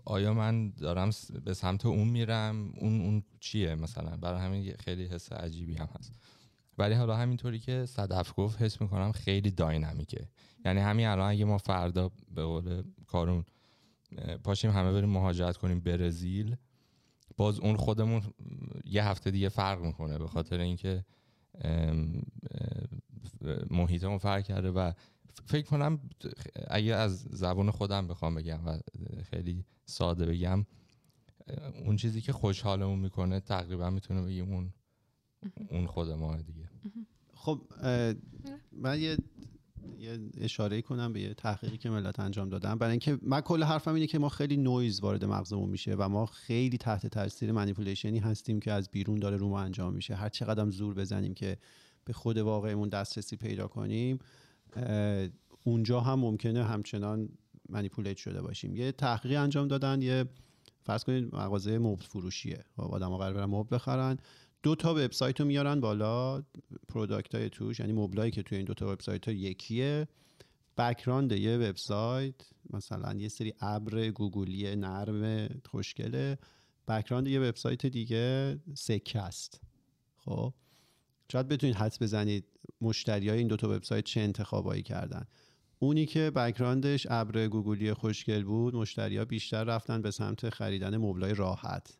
[0.05, 1.09] آیا من دارم
[1.45, 6.13] به سمت اون میرم؟ اون اون چیه مثلا؟ برای همین خیلی حس عجیبی هم هست.
[6.77, 10.27] ولی حالا همینطوری که صدف گفت حس می‌کنم خیلی داینامیکه.
[10.67, 13.45] یعنی همین الان اگه ما فردا به قول کارون
[14.43, 16.55] پاشیم همه بریم مهاجرت کنیم برزیل
[17.37, 18.21] باز اون خودمون
[18.85, 21.05] یه هفته دیگه فرق می‌کنه به خاطر اینکه
[23.69, 24.91] محیطمون فرق کرده و
[25.45, 25.99] فکر کنم
[26.67, 28.79] اگه از زبون خودم بخوام بگم و
[29.23, 30.65] خیلی ساده بگم
[31.85, 34.73] اون چیزی که خوشحالمون می‌کنه تقریبا می‌تونه بگیم اون
[35.69, 36.69] اون خود ما دیگه.
[37.33, 37.61] خب
[38.71, 39.17] من یه
[39.99, 42.75] یه اشاره کنم به یه تحقیقی که ملت انجام دادن.
[42.75, 46.25] برای اینکه من کل حرفم اینه که ما خیلی نویز وارد مغزمون میشه و ما
[46.25, 50.15] خیلی تحت تاثیر manipulation ی هستیم که از بیرون داره رو ما انجام میشه.
[50.15, 51.57] هر چقدر زور بزنیم که
[52.05, 54.19] به خود واقعمون دسترسی پیدا کنیم
[55.63, 57.29] اونجا هم ممکنه همچنان
[57.69, 58.75] manipulate شده باشیم.
[58.75, 60.25] یه تحقیقی انجام دادن یه
[60.83, 62.65] فرض کنید مغازه مبل فروشیه.
[62.75, 64.17] خب آدم‌ها قرار برن مبل بخرن.
[64.63, 66.43] دو تا وبسایت رو میارن بالا
[66.87, 70.07] product های توش یعنی مبلایی که توی این دو تا وبسایت ها یکیه.
[70.77, 72.35] background یه وبسایت
[72.69, 76.37] مثلا یه سری ابر گوگلی نرم خوشگله.
[76.87, 79.61] background یه وبسایت دیگه سکه است
[80.17, 80.53] خب؟
[81.31, 82.45] شاید بتونید حدس بزنید
[82.81, 85.25] مشتری های این دو تا وبسایت چه انتخابایی کردن.
[85.79, 91.33] اونی که بکراندش ابر گوگلی خوشگل بود مشتری ها بیشتر رفتن به سمت خریدن مبلای
[91.33, 91.97] راحت.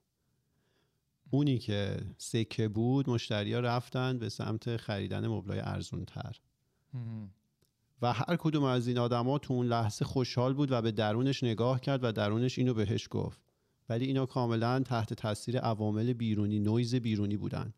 [1.32, 6.40] اونی که سکه بود مشتری ها رفتن به سمت خریدن مبلای ارزون تر
[8.02, 11.82] و هر کدوم از این آدما تو اون لحظه خوشحال بود و به درونش نگاه
[11.82, 13.42] کرد و درونش اینو بهش گفت.
[13.90, 17.74] ولی اینا کاملا تحت تاثیر عوامل بیرونی نویز بیرونی بودن.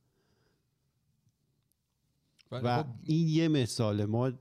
[2.52, 4.32] و این یه مثال ما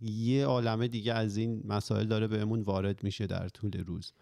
[0.00, 4.12] یه عالمه دیگه از این مسائل داره بهمون وارد میشه در طول روز.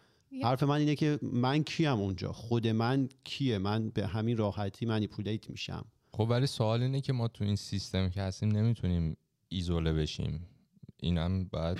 [0.42, 2.32] حرف من اینه که من کیم اونجا.
[2.32, 5.84] خود من کیه؟ من به همین راحتی منیپولیت میشم.
[6.12, 9.16] خب ولی سوال اینه که ما تو این سیستم که هستیم نمی‌تونیم
[9.48, 10.46] ایزوله بشیم.
[10.96, 11.78] این هم باید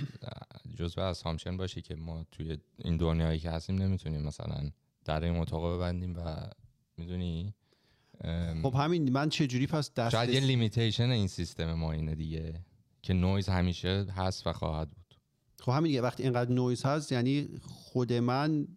[0.77, 4.71] جزء assumption باشه که ما توی این دنیایی که هستیم نمی‌تونیم مثلا
[5.05, 6.51] در این اتاق ببندیم و
[6.97, 7.55] می‌دونی؟
[8.63, 12.65] خب همین من چجوری پس دست شاید یه limitation این سیستم ما اینه دیگه.
[13.03, 15.02] که نویز همیشه هست و خواهد بود.
[15.63, 18.69] خب همین دیگه وقتی اینقدر نویز هست یعنی خود من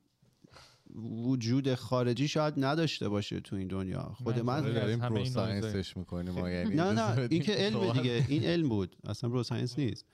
[1.26, 4.16] وجود خارجی شاید نداشته باشه تو این دنیا.
[4.24, 7.52] خود من داریم از همه bro science ش می‌کنیم ما یعنی نه نه این که
[7.52, 8.96] علم دیگه این علم بود.
[9.04, 10.06] اصلا bro science نیست.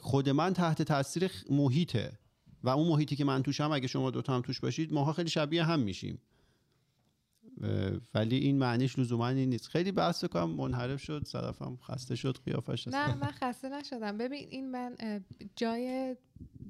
[0.00, 2.18] خود من تحت تاثیر محیطه.
[2.62, 5.64] و اون محیطی که من توشم اگه شما دوتا هم توش باشید ماها خیلی شبیه
[5.64, 6.18] هم میشیم.
[8.14, 9.68] ولی این معنیش لزوما این نیست.
[9.68, 13.14] خیلی بحث کنم منحرف شد صدفم خسته شد قیافش نه.
[13.14, 14.18] من خسته نشدم.
[14.18, 14.96] ببین این من
[15.56, 16.16] جای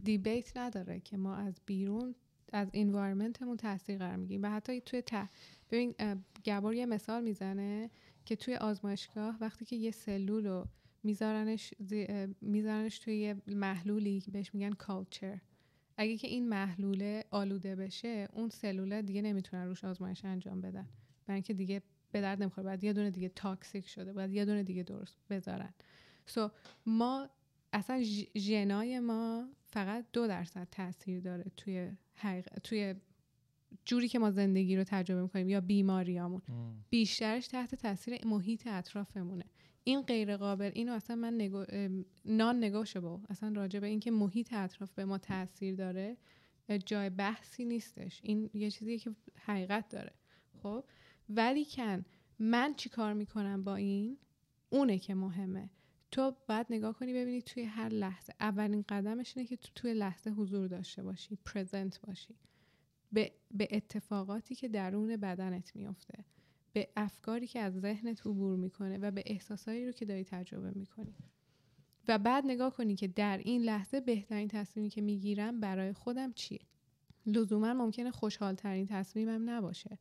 [0.05, 2.15] دیبیت نداره که ما از بیرون
[2.53, 4.43] از انوایرمنتمون تاثیر قرار می‌گیریم.
[4.43, 5.29] و حتی توی ته
[5.71, 6.17] ببین اه،
[6.47, 7.91] گبور یه مثال می‌زنه
[8.25, 10.67] که توی آزمایشگاه وقتی که یه سلول رو
[11.03, 11.75] میذارنش
[12.41, 15.41] میذارنش توی یه محلولی بهش میگن کالچر
[15.97, 20.89] اگه که این محلوله آلوده بشه اون سلوله دیگه نمی‌تونن روش آزمایش انجام بدن.
[21.27, 21.83] برای اینکه دیگه
[22.13, 22.67] به درد نمی‌خوره.
[22.67, 24.13] بعد یه دونه دیگه تاکسیک شده.
[24.13, 25.75] بعد یه دونه دیگه درست بذارن.
[26.27, 26.51] سو
[26.87, 27.29] ما
[27.73, 28.03] اصلا
[28.37, 32.49] ژنای ما فقط دو درصد تاثیر داره توی حقیق...
[32.63, 32.95] توی
[33.85, 36.43] جوری که ما زندگی رو تجربه می‌کنیم یا بیماریامون.
[36.91, 39.45] بیشترش تحت تاثیر محیط اطرافمونه.
[39.85, 41.65] این غیر قابل اینو اصلا من نگو...
[42.25, 46.17] نان نگوشبل اصلا راجع به اینکه محیط اطراف به ما تاثیر داره
[46.87, 48.21] جای بحثی نیستش.
[48.23, 49.15] این یه چیزیه که
[49.45, 50.13] حقیقت داره.
[50.63, 50.85] خب؟
[51.29, 52.05] ولی کن
[52.39, 54.19] من چی کار می‌کنم با این؟
[54.71, 55.71] اونه که مهمه.
[56.11, 58.35] تو باید نگاه کنی ببینی توی هر لحظه.
[58.41, 62.35] اولین قدمش اینه که تو توی لحظه حضور داشته باشی پرزنت باشی.
[63.13, 66.25] به, به اتفاقاتی که درون بدنت میفته
[66.75, 71.15] به افکاری که از ذهنت عبور می‌کنه و به احساسایی رو که داری تجربه می‌کنی.
[72.09, 76.61] و بعد نگاه کنی که در این لحظه بهترین تصمیمی که می‌گیرم برای خودم چیه.
[77.27, 79.99] لزوما ممکنه خوشحال ترین تصمیمم نباشه.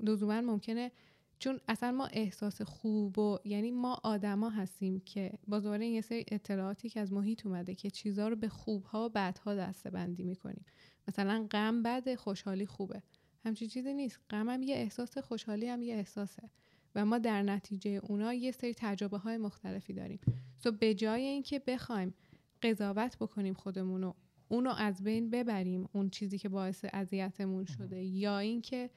[0.00, 0.92] لزوما ممکنه
[1.38, 6.24] چون اصلا ما احساس خوب و یعنی ما آدما هستیم که با دوباره یه سری
[6.28, 10.64] اطلاعاتی که از محیط اومده که چیزها رو به خوبها و بدها دسته بندی می‌کنیم.
[11.08, 13.02] مثلا غم بده خوشحالی خوبه.
[13.44, 14.20] همچین چیزی نیست.
[14.30, 16.50] غم هم یه احساس خوشحالی هم یه احساسه.
[16.94, 20.20] و ما در نتیجه اونا یه سری تجربه های مختلفی داریم.
[20.56, 22.14] سو به جای اینکه بخوایم
[22.62, 24.12] قضاوت بکنیم خودمونو
[24.48, 28.90] اونو از بین ببریم اون چیزی که باعث اذیتمون شده یا اینکه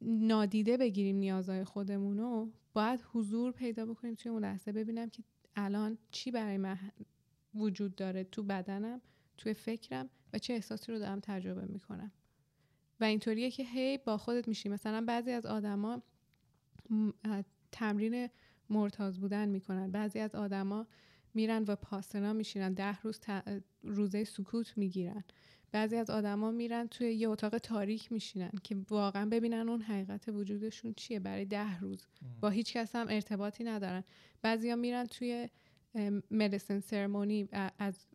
[0.00, 4.72] نادیده بگیریم نیازهای خودمونو باید حضور پیدا بکنیم توی اون لحظه.
[4.72, 5.22] ببینم که
[5.56, 6.78] الان چی برای من
[7.54, 9.00] وجود داره تو بدنم
[9.36, 12.12] توی فکرم و چه احساسی رو دارم تجربه می‌کنم.
[13.00, 14.68] و اینطوریه که هی با خودت میشی.
[14.68, 16.02] مثلا بعضی از آدما
[17.72, 18.28] تمرین
[18.70, 19.90] مرتاز بودن می‌کنن.
[19.90, 20.86] بعضی از آدما
[21.34, 22.74] میرن و پاسنا میشینن.
[22.74, 23.20] ده روز
[23.82, 25.24] روزه سکوت می‌گیرن.
[25.72, 30.94] بعضی از آدما میرن توی یه اتاق تاریک میشینن که واقعا ببینن اون حقیقت وجودشون
[30.96, 32.06] چیه برای ده روز.
[32.40, 34.04] با هیچ کس هم ارتباطی ندارن.
[34.42, 35.48] بعضیا میرن توی
[36.30, 37.48] medicine ceremony
[37.78, 38.06] از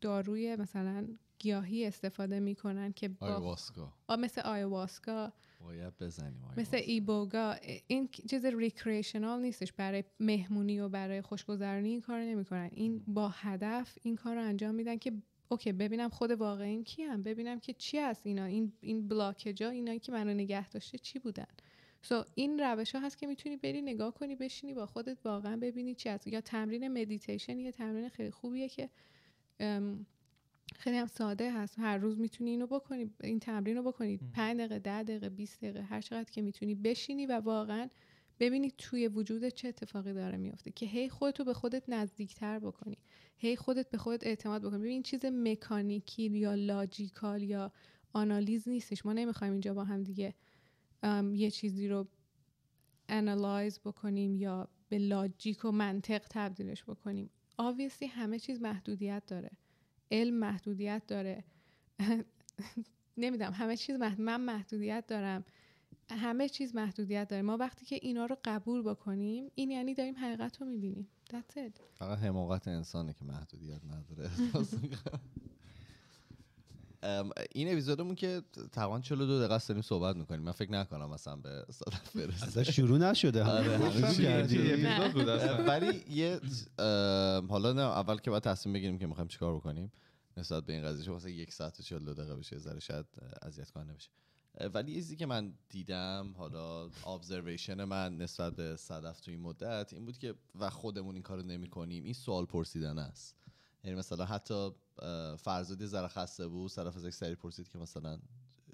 [0.00, 1.08] داروی مثلا
[1.38, 3.92] گیاهی استفاده می‌کنن که با ayahuasca.
[4.18, 5.32] مثل ayahuasca.
[5.60, 7.54] باید بزنیم مثل iboga.
[7.86, 9.72] این چیز recreational نیستش.
[9.72, 12.70] برای مهمونی و برای خوشگذرانی این کار نمی‌کنن.
[12.72, 15.12] این با هدف این کار رو انجام میدن که
[15.48, 18.44] okay ببینم خود واقعیم کیم ببینم که چی هست اینا.
[18.44, 21.46] این این blockage ها اینایی که منو نگه داشته چی بودن.
[22.02, 25.56] so so, این روش ها هست که می‌تونی بری نگاه کنی بشینی با خودت واقعا
[25.56, 26.26] ببینی چی هست.
[26.26, 28.90] یا تمرین مدیتیشن یه تمرین خیلی خوبیه که
[30.74, 31.78] خیلی هم ساده هست.
[31.78, 35.82] هر روز می‌تونی اینو بکنی این تمرین رو بکنی 5 دقیقه 10 دقیقه 20 دقیقه
[35.82, 37.88] هر چقدر که می‌تونی بشینی و واقعا
[38.40, 42.98] ببینی توی وجود چه اتفاقی داره میفته که هی خودتو به خودت نزدیکتر بکنی.
[43.36, 44.78] هی خودت به خودت اعتماد بکنی.
[44.78, 47.72] ببین این چیز مکانیکی یا logical یا
[48.12, 49.06] آنالیز نیستش.
[49.06, 50.34] ما نمی‌خوایم اینجا با هم دیگه
[51.32, 52.06] یه چیزی رو
[53.08, 57.30] انالایز بکنیم یا به لاجیک و منطق تبدیلش بکنیم.
[57.60, 59.50] Obviously همه چیز محدودیت داره.
[60.10, 61.44] علم محدودیت داره.
[63.16, 65.44] نمی‌دونم همه چیز من محدودیت دارم.
[66.10, 67.42] همه چیز محدودیت داره.
[67.42, 71.08] ما وقتی که اینا رو قبول بکنیم این یعنی داریم حقیقت رو می‌بینیم.
[71.94, 74.30] فقط حماقت انسانه که محدودیت نداره.
[77.52, 78.42] این اپیزودمون که
[78.72, 80.42] تقریبا 42 دقیقه داریم صحبت می‌کنیم.
[80.42, 82.64] من فکر نکنم مثلا به صادف برسه.
[82.64, 83.44] شروع نشده.
[83.44, 83.78] آره،
[85.66, 86.40] ولی یه
[87.48, 89.92] حالا نه اول که باید تصمیم بگیریم که می‌خوایم چیکار بکنیم
[90.36, 93.06] نسبت به این قضیه واسه یک ساعت و 42 دقیقه بشه ذره شاید
[93.42, 94.10] اذیت کننده بشه.
[94.74, 100.04] ولی چیزی که من دیدم حالا ابزرویشن من نسبت به صدف تو این مدت این
[100.04, 103.36] بود که و خودمون این کارو نمی کنیم این سوال پرسیدن است.
[103.86, 104.70] یعنی مثلا حتی
[105.38, 108.18] فرزادی ذره خسته بود صرف از یک سری پرسید که مثلا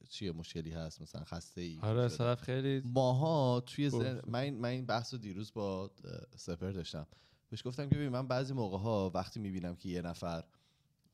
[0.08, 4.20] چیه مشکلی هست مثلا خسته ای آره صرف خیلی ماها توی زن...
[4.26, 5.90] من من این بحث رو دیروز با
[6.36, 7.06] سپر داشتم.
[7.50, 10.44] بهش گفتم که ببین من بعضی موقع ها وقتی می‌بینم که یه نفر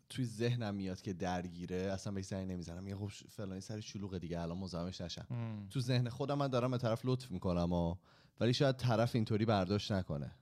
[0.08, 2.82] توی ذهنم میاد که درگیره اصلا بهش زنگ نمی‌زنم.
[2.82, 5.26] میگه خب فلانی سر شلوغه دیگه الان مزاحمش نشم.
[5.70, 7.96] تو ذهن خودم من دارم به طرف لطف می‌کنم و
[8.40, 10.32] ولی شاید طرف اینطوری برداشت نکنه.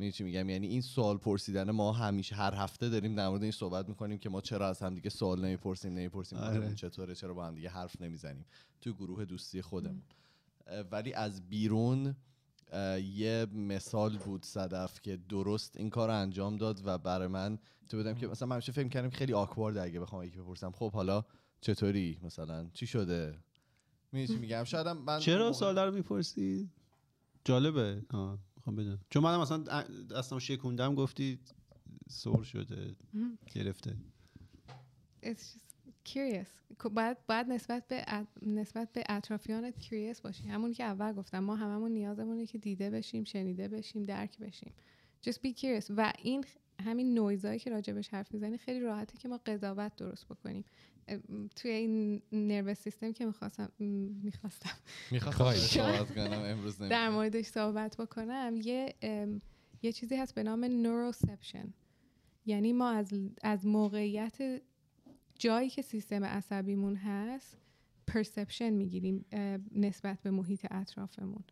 [0.00, 3.52] می‌دونی چی میگم؟ یعنی این سوال پرسیدن ما همیشه هر هفته داریم در مورد این
[3.52, 6.74] صحبت می‌کنیم که ما چرا از هم دیگه سوال نمی‌پرسیم نمی‌پرسیم آره.
[6.74, 8.44] چطوره چرا با هم دیگه حرف نمی‌زنیم؟
[8.80, 10.02] تو گروه دوستی خودمون.
[10.90, 12.16] ولی از بیرون
[13.14, 17.98] یه مثال بود صدف که درست این کار رو انجام داد و برای من تو
[17.98, 20.70] بدم که مثلا من همیشه فکر کردم خیلی آکوارد اگه بخوام یکی بپرسم.
[20.70, 21.24] خب حالا
[21.60, 23.38] چطوری؟ مثلا چی شده؟
[24.12, 26.70] میگم؟ شاید من چرا سوال رو می‌پرسی؟
[27.44, 28.02] جالبه.
[28.70, 29.00] می‌خوام بدونم.
[29.10, 29.64] چون منم مثلا
[30.16, 31.38] اصلا شکوندم گفتی
[32.08, 32.96] سور شده
[33.54, 33.96] گرفته.
[36.08, 36.48] Curious.
[36.92, 38.04] باید, باید نسبت به
[38.42, 40.48] نسبت به اطرافیانت curious باشی.
[40.48, 44.72] همون که اول گفتم ما هممون نیازمونه که دیده بشیم شنیده بشیم درک بشیم.
[45.26, 45.90] Just be curious.
[45.96, 46.44] و این
[46.80, 50.64] همین نویزایی که راجبش حرف می‌زنی خیلی راحته که ما قضاوت درست بکنیم.
[51.56, 53.72] توی این نرو سیستم که می‌خواستم
[54.22, 54.70] می‌خواستم.
[56.44, 58.54] امروز در موردش صحبت بکنم.
[58.62, 58.94] یه
[59.82, 61.74] یه چیزی هست به نام نوروسپشن
[62.46, 64.62] یعنی ما از, از موقعیت
[65.38, 67.56] جایی که سیستم عصبیمون هست
[68.06, 69.24] پرسپشن می‌گیریم
[69.72, 71.44] نسبت به محیط اطرافمون.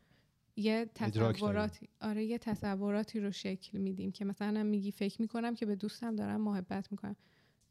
[0.57, 1.89] یه تصوراتی.
[2.01, 6.41] آره یه تصوراتی رو شکل میدیم که مثلا میگی فکر می‌کنم که به دوستم دارم
[6.41, 7.17] محبت می‌کنم.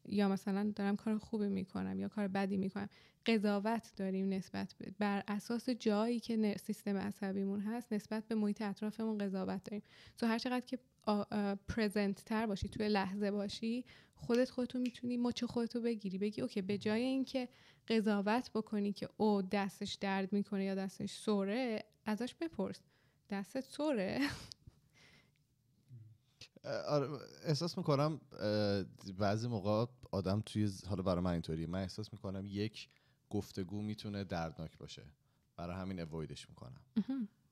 [0.08, 2.88] یا مثلا دارم کار خوبی می‌کنم یا کار بدی می‌کنم
[3.26, 9.64] قضاوت داریم نسبت بر اساس جایی که سیستم عصبیمون هست نسبت به محیط اطرافمون قضاوت
[9.64, 9.82] داریم.
[10.18, 10.78] تو هر چقدر که
[11.68, 13.84] پرزنت تر باشی توی لحظه باشی
[14.14, 16.18] خودت خودتو می‌تونی مچ خودتو بگیری.
[16.18, 17.48] بگی اوکی به جای اینکه
[17.88, 22.80] قضاوت بکنی که او دستش درد می‌کنه یا دستش سوره ازش بپرس.
[23.30, 24.20] دستت سوره.
[26.88, 27.08] آره
[27.44, 28.20] احساس می‌کنم
[29.18, 31.66] بعضی موقع آدم توی حالا برای من اینطوریه.
[31.66, 32.88] من احساس می‌کنم یک
[33.30, 35.02] گفتگو می‌تونه دردناک باشه.
[35.56, 36.80] برای همین اوایدش می‌کنم.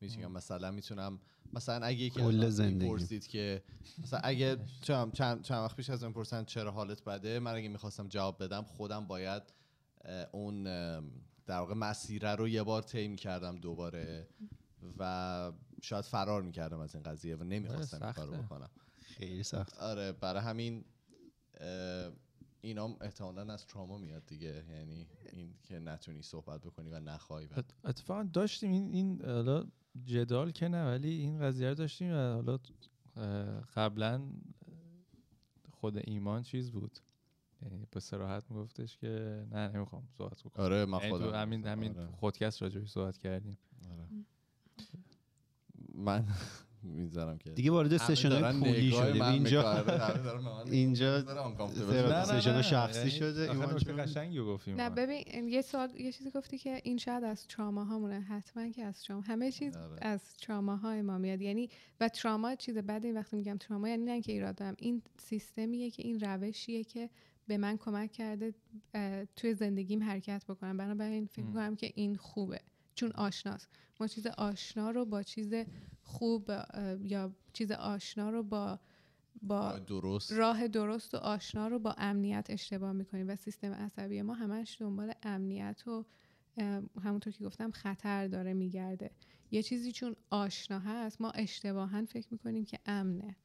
[0.00, 1.20] می‌تونم مثلا می‌تونم
[1.52, 3.62] مثلا اگه یکی از پرسید که
[4.02, 8.08] مثلا اگه چند, چند, وقت پیش از من پرسن چرا حالت بده من اگه می‌خواستم
[8.08, 9.42] جواب بدم خودم باید
[10.32, 10.62] اون
[11.46, 14.28] در واقع مسیره رو یه بار طی می‌کردم دوباره
[14.98, 15.52] و
[15.82, 18.70] شاید فرار می‌کردم از این قضیه و نمی‌خواستم این کارو بکنم.
[19.02, 20.84] خیلی سخت آره برای همین
[22.60, 24.64] اینا احتمالا از تراما میاد دیگه.
[24.70, 27.48] یعنی این که نتونی صحبت بکنی و نخوای
[27.84, 29.66] اتفاقا داشتیم این این حالا
[30.04, 32.58] جدال که نه ولی این قضیه رو داشتیم و حالا
[33.74, 34.22] قبلا
[35.70, 36.98] خود ایمان چیز بود.
[37.62, 40.64] یعنی به صراحت میگفتش که نه نمی‌خوام صحبت بکنم.
[40.64, 42.06] آره من یعنی خودم همین همین آره.
[42.06, 43.58] خودکست صحبت کردیم.
[43.90, 44.08] آره.
[45.94, 46.26] من
[46.86, 47.50] می‌ذارم که.
[47.50, 49.84] دیگه وارد سشن های پولی شدیم اینجا
[50.70, 51.24] اینجا
[52.24, 53.46] سشن شخصی شده
[53.98, 58.20] قشنگی گفتیم نه ببین یه سوال یه چیزی گفتی که این شاید از تراما هامونه
[58.20, 59.98] حتما که از تراما همه چیز آره.
[60.00, 61.40] از تراما های ما میاد.
[61.40, 61.68] یعنی
[62.00, 65.90] و تراما چیز بعد این وقتی میگم تراما یعنی نه که ایراد دارم این سیستمیه
[65.90, 67.10] که این روشیه که
[67.46, 68.54] به من کمک کرده
[69.36, 70.76] توی زندگیم حرکت بکنم.
[70.76, 72.60] بنابراین فکر کنم که این خوبه.
[72.94, 73.68] چون آشناست.
[74.00, 75.54] ما چیز آشنا رو با چیز
[76.06, 76.50] خوب
[77.02, 78.78] یا چیز آشنا رو با
[79.42, 80.32] با درست.
[80.32, 85.12] راه درست و آشنا رو با امنیت اشتباه می‌کنیم و سیستم عصبی ما همش دنبال
[85.22, 86.04] امنیت و
[87.02, 89.10] همونطور که گفتم خطر داره میگرده.
[89.50, 93.36] یه چیزی چون آشنا هست ما اشتباها فکر می‌کنیم که امنه.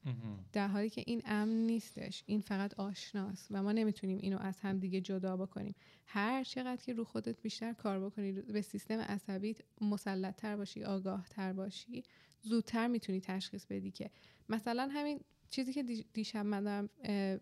[0.52, 4.78] در حالی که این امن نیستش این فقط آشناست و ما نمی‌تونیم اینو از هم
[4.78, 5.74] دیگه جدا بکنیم.
[6.06, 11.28] هر چقدر که رو خودت بیشتر کار بکنی به سیستم عصبیت مسلط تر باشی آگاه
[11.28, 12.02] تر باشی
[12.42, 14.10] زودتر می‌تونی تشخیص بدی که
[14.48, 15.20] مثلا همین
[15.50, 15.82] چیزی که
[16.12, 16.90] دیشب من دارم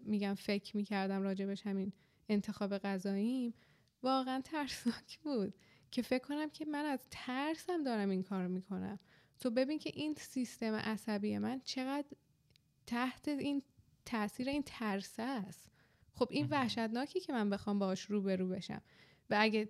[0.04, 1.92] میگم فکر می‌کردم راجبش همین
[2.28, 3.54] انتخاب غذاییم
[4.02, 5.54] واقعا ترسناک بود
[5.90, 8.98] که فکر کنم که من از ترسم دارم این کار می‌کنم.
[9.40, 12.08] تو ببین که این سیستم عصبی من چقدر
[12.86, 13.62] تحت این
[14.04, 15.70] تاثیر این ترسه است.
[16.14, 18.82] خب این وحشتناکی که من بخوام باهاش روبرو بشم.
[19.30, 19.68] و اگه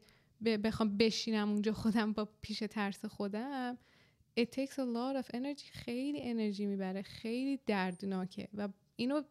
[0.64, 3.78] بخوام بشینم اونجا خودم با پیش ترس خودم
[4.38, 5.70] it takes a lot of energy.
[5.72, 7.02] خیلی انرژی می‌بره.
[7.02, 8.48] خیلی دردناکه.
[8.54, 9.22] و اینو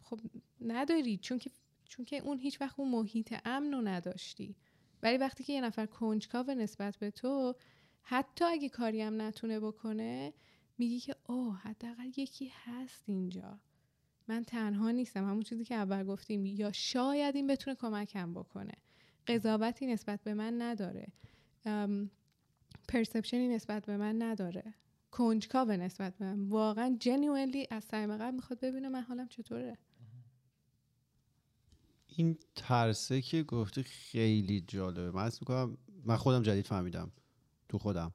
[0.00, 0.20] خب
[0.60, 1.16] نداری.
[1.16, 1.50] چون که
[1.84, 4.56] چون که اون هیچ وقت اون محیط امن رو نداشتی.
[5.02, 7.54] ولی وقتی که یه نفر کنجکاو نسبت به تو
[8.02, 10.32] حتی اگه کاری هم نتونه بکنه
[10.78, 13.58] میگی که اوه حداقل یکی هست اینجا.
[14.28, 15.24] من تنها نیستم.
[15.28, 16.46] همون چیزی که اول گفتیم.
[16.46, 18.72] یا شاید این بتونه کمکم بکنه.
[19.26, 21.06] قضاوتی نسبت به من نداره.
[22.92, 24.74] پرسپشنی نسبت به من نداره.
[25.10, 26.48] کنجکاو نسبت به من.
[26.48, 29.78] واقعا جنوینلی از صمیم قلب می‌خواد ببینه من حالم چطوره.
[32.06, 35.10] این ترسه که گفته خیلی جالبه.
[35.10, 37.12] من می‌کنم من خودم جدید فهمیدم.
[37.68, 38.14] تو خودم.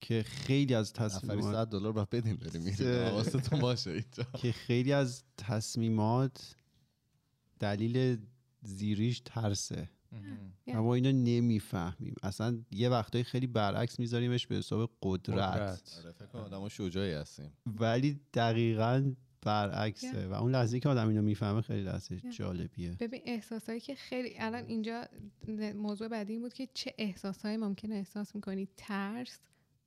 [0.00, 4.24] که خیلی از تصمیمات 100 دلار با بدیم بریم باشه اینجا.
[4.42, 6.56] که خیلی از تصمیمات
[7.60, 8.18] دلیل
[8.62, 9.88] زیریش ترسه.
[10.66, 12.14] ما اینو نمی‌فهمیم.
[12.22, 17.52] اصلا یه وقتایی خیلی برعکس میذاریمش به حساب قدرت, آره فکر کنم آدم شجاعی هستیم.
[17.66, 20.28] ولی دقیقا برعکسه.
[20.28, 22.96] و اون لحظه که آدم اینو می‌فهمه خیلی لحظه جالبیه.
[23.00, 25.04] ببین احساسایی که خیلی الان اینجا
[25.74, 29.38] موضوع بعدی این بود که چه احساسایی ممکنه احساس می‌کنی؟ ترس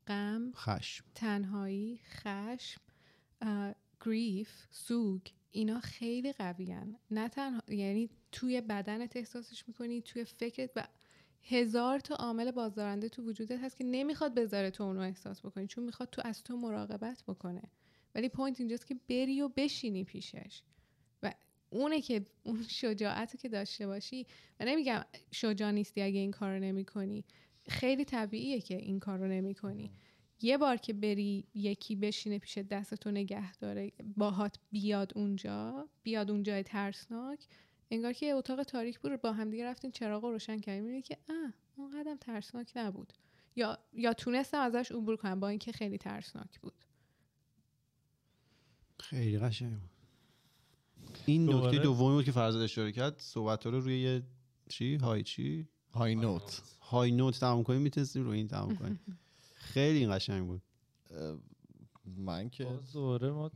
[0.07, 1.05] غم خشم.
[1.15, 2.81] تنهایی خشم
[4.05, 5.21] گریف سوگ.
[5.51, 10.87] اینا خیلی قویان نه تنها یعنی توی بدنت احساسش می‌کنی توی فکرت و
[11.43, 15.83] هزار تا عامل بازدارنده تو وجودت هست که نمی‌خواد بذاره تو اونو احساس بکنی چون
[15.83, 17.61] می‌خواد تو از تو مراقبت بکنه.
[18.15, 20.61] ولی point اینجاست که بری و بشینی پیشش.
[21.23, 21.33] و
[21.69, 24.27] اونه که اون شجاعت که داشته باشی
[24.59, 27.25] و نمیگم شجاع نیستی اگه این کار رو نمی کنی
[27.69, 29.91] خیلی طبیعیه که این کار رو نمی کنی
[30.41, 36.63] یه بار که بری یکی بشینه پیش دستتو نگه داره باهات بیاد اونجا بیاد اونجای
[36.63, 37.47] ترسناک
[37.91, 41.01] انگار که یه اتاق تاریک بود با هم دیگه رفتین چراغ رو روشن کردین می‌بینی
[41.01, 43.13] که اه اون قدرم ترسناک نبود.
[43.55, 46.73] یا یا تونستم ازش عبور کنم با اینکه خیلی ترسناک بود.
[48.99, 49.89] خیلی قشنگ بود.
[51.25, 54.23] این دوباره؟ نکته دومی بود که فرزاد اشاره کرد صحبت رو روی یه
[54.69, 58.99] چی؟ های چی؟ های نوت های نوت تمام کنیم می‌تونستیم روی این تمام کنیم.
[59.73, 60.61] خیلی این قشنگ بود.
[62.17, 63.51] من که دوباره ما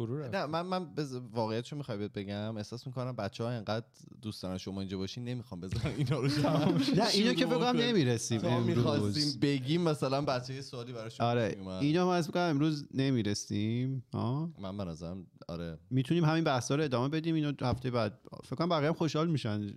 [0.00, 0.34] فرو رفت.
[0.34, 1.14] نه من من بز...
[1.32, 3.86] واقعیتشو می‌خوای بهت بگم احساس می‌کنم بچه ها انقدر
[4.22, 6.28] دوست دارن شما اینجا باشین نمی‌خوام بذارم اینا رو
[6.96, 7.80] نه اینو که کنیم.
[7.82, 8.76] نمی‌رسیم امروز.
[8.76, 11.56] می‌خواستیم بگیم مثلا بچه یه سوالی براشون آره.
[11.80, 15.78] اینو من فکر کنم امروز نمی‌رسیم ها؟ من به نظرم آره.
[15.90, 18.18] می‌تونیم همین بحثا رو ادامه بدیم اینو هفته بعد.
[18.44, 19.72] فکر کنم بقیه هم خوشحال میشن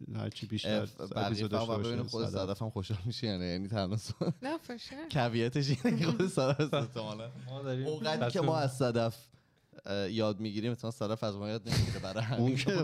[0.50, 1.06] بیشتر داشته
[1.66, 2.62] باید ببینیم باشه خود صدف.
[2.62, 4.12] هم خوشحال میشه یعنی یعنی تنها س-
[4.42, 9.28] نه فشه کویتش اینه که خود صدف احتمالاً ما داریم اونقدر که ما از صدف
[10.12, 12.72] یاد می‌گیریم مثلا صدف از ما یاد نمی‌گیره برای اون همین که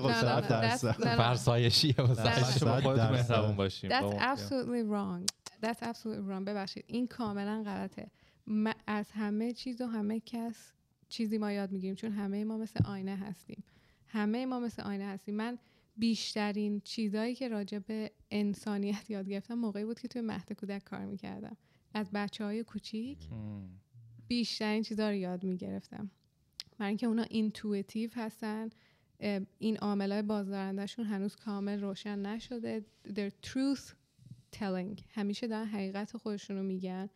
[0.51, 1.17] نه، خب نه.
[1.17, 3.11] فرسایشیه واسه صد خودتون.
[3.11, 5.25] مهربون باشیم That's absolutely wrong.
[5.63, 6.43] That's absolutely wrong.
[6.45, 8.11] ببخشید این کاملا غلطه.
[8.87, 10.73] از همه چیز و همه کس
[11.09, 13.63] چیزی ما یاد می‌گیریم چون همه ما مثل آینه هستیم.
[14.07, 15.35] همه ما مثل آینه هستیم.
[15.35, 15.57] من
[15.97, 21.05] بیشترین چیزایی که راجع به انسانیت یاد گرفتم موقعی بود که توی مهد کودک کار
[21.05, 21.57] می‌کردم.
[21.93, 23.17] از بچه های کوچیک.
[24.27, 26.11] بیشترین چیزا رو یاد می‌گرفتم
[26.79, 28.69] برای اینکه اونا اینتویتیو هستن
[29.59, 32.85] این عاملای بازدارندشون هنوز کامل روشن نشده.
[33.07, 33.93] They're truth
[34.55, 35.01] telling.
[35.09, 37.09] همیشه دارن حقیقت خودشون رو میگن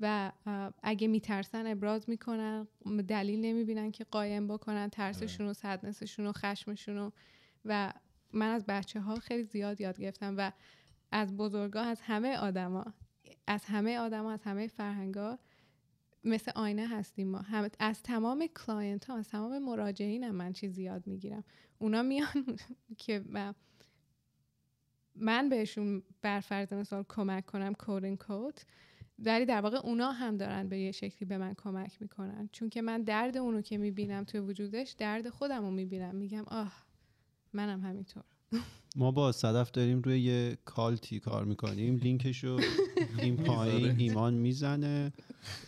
[0.00, 0.32] و
[0.82, 2.66] اگه میترسن ابراز می‌کنن
[3.08, 7.12] دلیل نمی‌بینن که قایم بکنن ترسشون و سدنسشون و خشمشون رو.
[7.64, 7.92] و
[8.32, 10.52] من از بچه ها خیلی زیاد یاد گرفتم و
[11.10, 12.84] از بزرگا از همه آدما
[13.46, 15.38] از همه آدما از همه فرهنگا
[16.28, 17.38] مثل آینه هستیم ما.
[17.38, 21.44] هم از تمام client ها از تمام مراجعین هم من چیز زیاد می‌گیرم.
[21.78, 22.58] اونا میان
[22.98, 23.54] که من-
[25.48, 28.60] بهشون بر فرض مثال کمک کنم quote unquote
[29.18, 32.48] ولی در واقع اونا هم دارن به یه شکلی به من کمک می‌کنن.
[32.52, 36.14] چون که من درد اونو که می‌بینم توی وجودش درد خودم رو می‌بینم.
[36.16, 36.72] میگم آه
[37.52, 38.24] منم همینطور.
[38.96, 41.96] ما با صدف داریم روی یه کالتی کار می‌کنیم.
[41.96, 42.60] لینکشو
[43.18, 45.12] این پایین ایمان می‌زنه.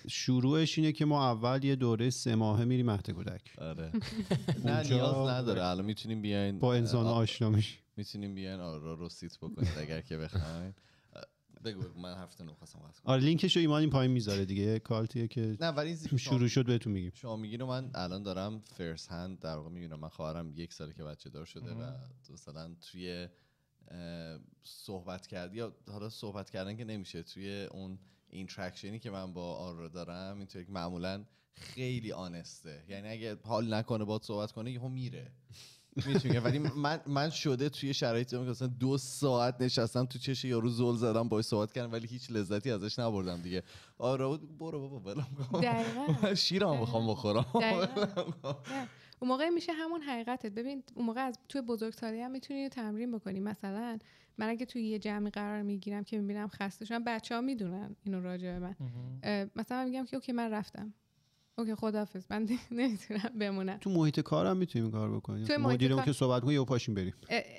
[0.09, 3.41] شروعش اینه که ما اول یه دوره سه ماهه میریم مهد کودک.
[3.59, 3.93] آره.
[4.65, 5.65] نه نیاز نداره.
[5.65, 7.79] الان می‌تونیم بیاین با انسان آشنا میشیم.
[7.97, 10.75] می‌تونیم بیاین آرا رو سیت بکنید اگر که بخواین.
[11.65, 13.01] بگو من هفته نو خواستم قطع.
[13.05, 14.63] آره لینکشو ایمان این پایین می‌ذاره دیگه.
[14.63, 17.13] یه کالتیه که نه ولی این شروع شد بهتون میگیم.
[17.15, 20.01] شما میگی رو من الان دارم فرس هند در واقع می‌بینم.
[20.01, 21.93] من خواهرم یک ساله که بچه دار شده و
[22.33, 23.29] مثلا توی
[24.63, 27.99] صحبت کردی یا حالا صحبت کردن که نمیشه توی اون
[28.29, 33.39] interaction ی که من با آرا دارم اینطوری که معمولا خیلی honest ه یعنی اگه
[33.43, 35.33] حال نکنه باید صحبت کنه یهو میره.
[36.07, 40.69] می‌دونی؟ ولی من من شده توی شرایطی که مثلا دو ساعت نشستم تو چش یارو
[40.69, 43.63] زل زدم باهاش صحبت کردم ولی هیچ لذتی ازش نبردم دیگه.
[43.99, 45.15] بود برو بابا.
[46.23, 47.47] من شیرم بخوام بخورم.
[49.21, 50.53] اون موقع میشه همون حقیقتت.
[50.53, 53.41] ببین اون موقع از توی بزرگسالی هم می‌تونی تمرین بکنی.
[53.41, 53.99] مثلا
[54.39, 58.21] من اگه توی یه جمعی قرار می‌گیرم که می‌بینم خسته شدم بچه ها می‌دونن اینو
[58.23, 58.77] راجع به من.
[59.57, 60.95] مثلا میگم که okay من رفتم.
[61.61, 62.25] okay خداحافظ.
[62.31, 63.77] من نمی‌تونم بمونم.
[63.79, 65.45] تو محیط کارم می‌تونیم کار بکنیم.
[65.45, 67.15] توی محیط مدیرمون کار- که صحبت کنه یهو پاشیم بریم.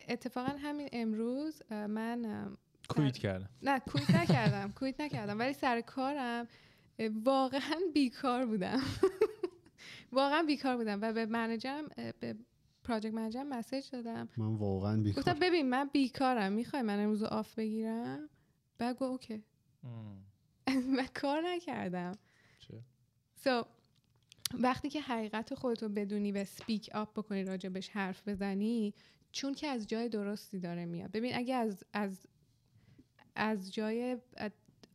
[0.08, 2.46] اتفاقا همین امروز من
[2.90, 3.50] quit سر- کردم.
[3.62, 5.40] نه quit نکردم quit نکردم.
[5.40, 6.48] ولی سر کارم
[7.24, 8.80] واقعا بیکار بودم.
[10.12, 12.36] واقعا بیکار بودم و به منجرم اه، به
[12.84, 14.30] project manager م message دادم.
[14.38, 15.24] من واقعا بیکار.
[15.24, 16.52] گفتم ببین من بیکارم.
[16.54, 18.30] می‌خوای من امروز off بگیرم؟
[18.78, 19.44] بعد گفت okay.
[20.98, 22.12] و کار نکردم.
[22.60, 22.84] چه؟
[24.60, 28.94] وقتی که حقیقت خودتو بدونی و speak up بکنی راجبش حرف بزنی
[29.32, 31.12] چون که از جای درستی داره میاد.
[31.12, 32.28] ببین اگه از از
[33.36, 34.18] از جای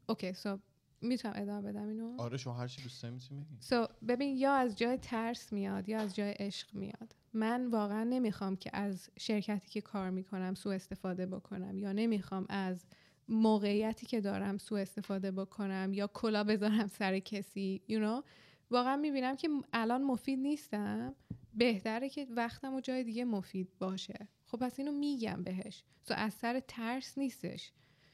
[0.09, 0.59] اوکی سو
[1.01, 3.57] می‌تونم ادامه بدم اینو؟ آره شما هر چی دوست داری می‌تونی بگی.
[3.61, 7.15] سو ببین یا از جای ترس میاد یا از جای عشق میاد.
[7.35, 12.85] من واقعا نمی‌خوام که از شرکتی که کار می‌کنم سوء استفاده بکنم یا نمی‌خوام از
[13.29, 18.25] موقعیتی که دارم سوء استفاده بکنم یا کلا بذارم سر کسی you know?
[18.71, 21.14] واقعا می‌بینم که الان مفید نیستم.
[21.55, 24.29] بهتره که وقتم و جای دیگه مفید باشه.
[24.47, 25.85] خب پس اینو میگم بهش.
[26.03, 27.73] سو از سر ترس نیستش.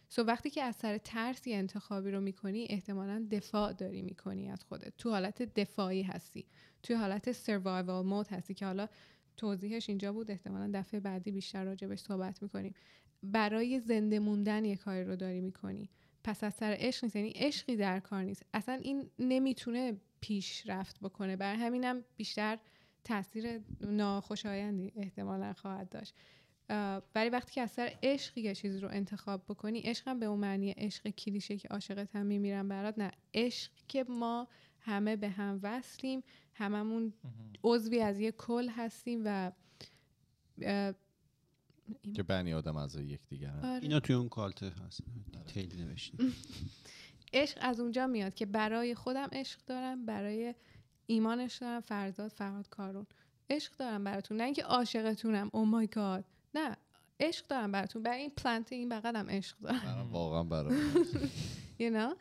[0.09, 4.65] سو وقتی که از سر ترس یه انتخابی رو می‌کنی احتمالا دفاع داری می‌کنی از
[4.65, 4.97] خودت.
[4.99, 6.47] تو حالت دفاعی هستی.
[6.83, 8.89] توی حالت سروایوال مود هستی که حالا
[9.37, 10.31] توضیحش اینجا بود.
[10.31, 12.75] احتمالا دفعه بعدی بیشتر راجبش صحبت می‌کنیم.
[13.23, 15.91] برای زنده موندن یه کاری رو داری می‌کنی.
[16.25, 17.17] پس از سر عشق نیست.
[17.17, 18.43] یعنی عشقی در کار نیست.
[18.55, 21.37] اصلا این نمی‌تونه پیشرفت بکنه.
[21.37, 22.59] برای همینم بیشتر
[23.05, 26.15] تاثیر ناخوشایندی احتمالا خواهد داشت.
[27.15, 30.71] ولی وقتی که از سر عشق یه چیزی رو انتخاب بکنی عشقم به اون معنی
[30.71, 33.11] عشق کلیشه که عاشقت هم میمیرم برات نه.
[33.35, 34.49] عشق که ما
[34.81, 36.23] همه به هم وصلیم
[36.55, 37.13] هممون
[37.65, 39.53] عضوی از یه کل هستیم و
[42.15, 43.83] که بنی آدم از یک دیگر آره.
[43.83, 45.01] اینا توی اون کالته هست.
[45.47, 46.19] دیتیل نوشتیم.
[47.33, 50.55] عشق از اونجا میاد که برای خودم عشق دارم برای
[51.07, 53.07] ایمانش دارم فرزاد فرهاد کارون.
[53.51, 54.37] عشق دارم براتون.
[54.37, 55.51] نه اینکه عاشقتونم.
[55.53, 56.25] او مای گاد
[56.55, 56.77] نه
[57.21, 58.03] عشق دارم براتون.
[58.03, 60.09] برای این پلنت این بغلم عشق دارم.
[60.11, 60.77] واقعا برای
[61.81, 62.17] you know?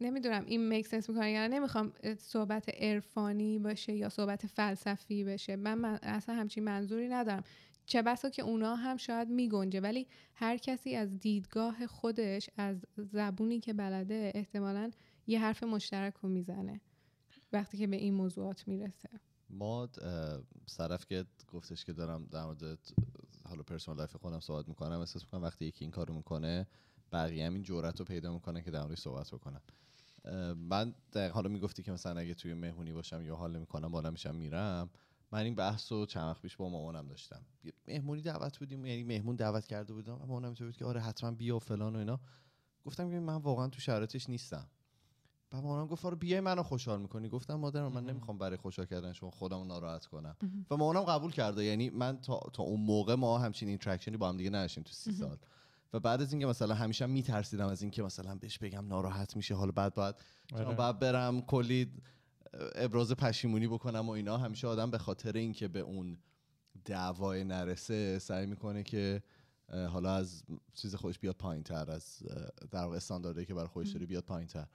[0.00, 1.54] نمی‌دونم این میک سنس می‌کنه یا نه.
[1.58, 5.56] نمی‌خوام صحبت عرفانی باشه یا صحبت فلسفی بشه.
[5.56, 7.44] من, من اصلا همچین منظوری ندارم.
[7.90, 13.60] چه بسا که اونا هم شاید میگنجه ولی هر کسی از دیدگاه خودش از زبونی
[13.60, 14.90] که بلده احتمالا
[15.26, 16.80] یه حرف مشترک رو می‌زنه
[17.52, 19.08] وقتی که به این موضوعات می‌رسه.
[19.50, 19.88] ما
[20.66, 22.78] صدف که گفتش که دارم در مورد
[23.48, 26.66] حالا personal life خودم صحبت می‌کنم احساس می‌کنم وقتی یکی این کارو می‌کنه
[27.12, 29.60] بقیه هم این جرأت رو پیدا می‌کنن که در موردش صحبت بکنن
[30.56, 30.94] من
[31.32, 34.90] حالا می‌گفتی که مثلا اگه توی مهمونی باشم یا حال می‌کنم پا میشم میرم.
[35.32, 37.42] من این بحث رو چند وقت پیش با مامانم داشتم.
[37.64, 40.14] یه مهمونی دعوت بودیم یعنی مهمون دعوت کرده بودم.
[40.14, 42.20] و مامانم تو بود که آره حتما بیا و فلان و اینا.
[42.84, 44.66] گفتم که من واقعا تو شرایطش نیستم.
[45.50, 47.28] بعد مامانم گفت آره بیای منو خوشحال می‌کنی.
[47.28, 50.36] گفتم مادرم من نمی‌خوام برای خوشحال کردن شما خودم ناراحت کنم.
[50.70, 54.28] و مامانم قبول کرده یعنی من تا, تا اون موقع ما همچین interaction ی با
[54.28, 55.38] هم دیگه نداشتیم تو سی سال.
[55.92, 59.54] و بعد از اینکه مثلا همیشه هم میترسیدم از اینکه مثلا بهش بگم ناراحت میشه
[59.54, 60.14] حالا بعد باید
[60.54, 60.74] آره.
[60.74, 61.92] بعد برم کلی
[62.74, 66.18] ابراز پشیمونی بکنم و اینا همیشه آدم به خاطر اینکه به اون
[66.84, 69.22] دعوای نرسه سعی می‌کنه که
[69.68, 70.44] حالا از
[70.74, 72.22] چیز خودش بیاد پایین تر از
[72.70, 74.66] در واقع استانداردی که برای خودش داره بیاد پایین تر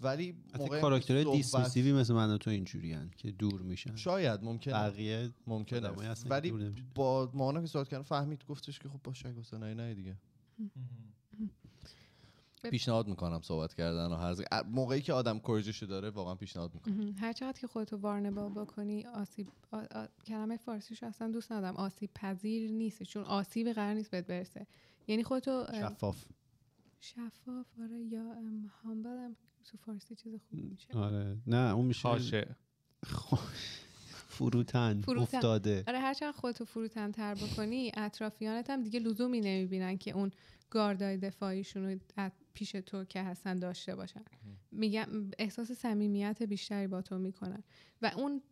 [0.00, 3.96] ولی موقع کاراکترهای دیسمیسیوی مثل من و تو اینجوری که دور میشن.
[3.96, 4.74] شاید ممکنه.
[4.74, 5.88] بقیه ممکنه.
[6.28, 6.74] ولی.
[6.94, 10.16] با مانا که صحبت کردم فهمید گفتش که خب باشه گفت نه نه دیگه.
[12.70, 17.14] پیشنهاد می‌کنم صحبت کردن و هر موقعی که آدم کوریجشو داره واقعا پیشنهاد می‌کنم.
[17.18, 19.82] هر چقدر که خودتو وارنبل بکنی آسیب آ...
[19.90, 20.06] آ...
[20.26, 21.76] کلمه فارسیشو اصلا دوست ندارم.
[21.76, 24.66] آسیب پذیر نیست چون آسیب قرار نیست بهت برسه.
[25.06, 26.24] یعنی خودتو شفاف.
[27.00, 28.34] شفاف آره یا
[28.84, 29.36] هامبل هم.
[29.64, 30.98] تو فارسی چیز خوبی میشه.
[30.98, 31.36] آره.
[31.46, 32.56] نه اون میشه خاشه.
[34.32, 35.36] فروتن, فروتن.
[35.36, 35.84] افتاده.
[35.88, 40.30] آره هر چقدر خودتو فروتن تر بکنی اطرافیانت هم دیگه لزومی نمی‌بینن که اون
[40.70, 44.24] گاردای دفاعیشون رو از پیش تو که هستن داشته باشن.
[44.70, 45.06] میگم
[45.38, 47.62] احساس صمیمیت بیشتری با تو می‌کنن.
[48.02, 48.42] و اون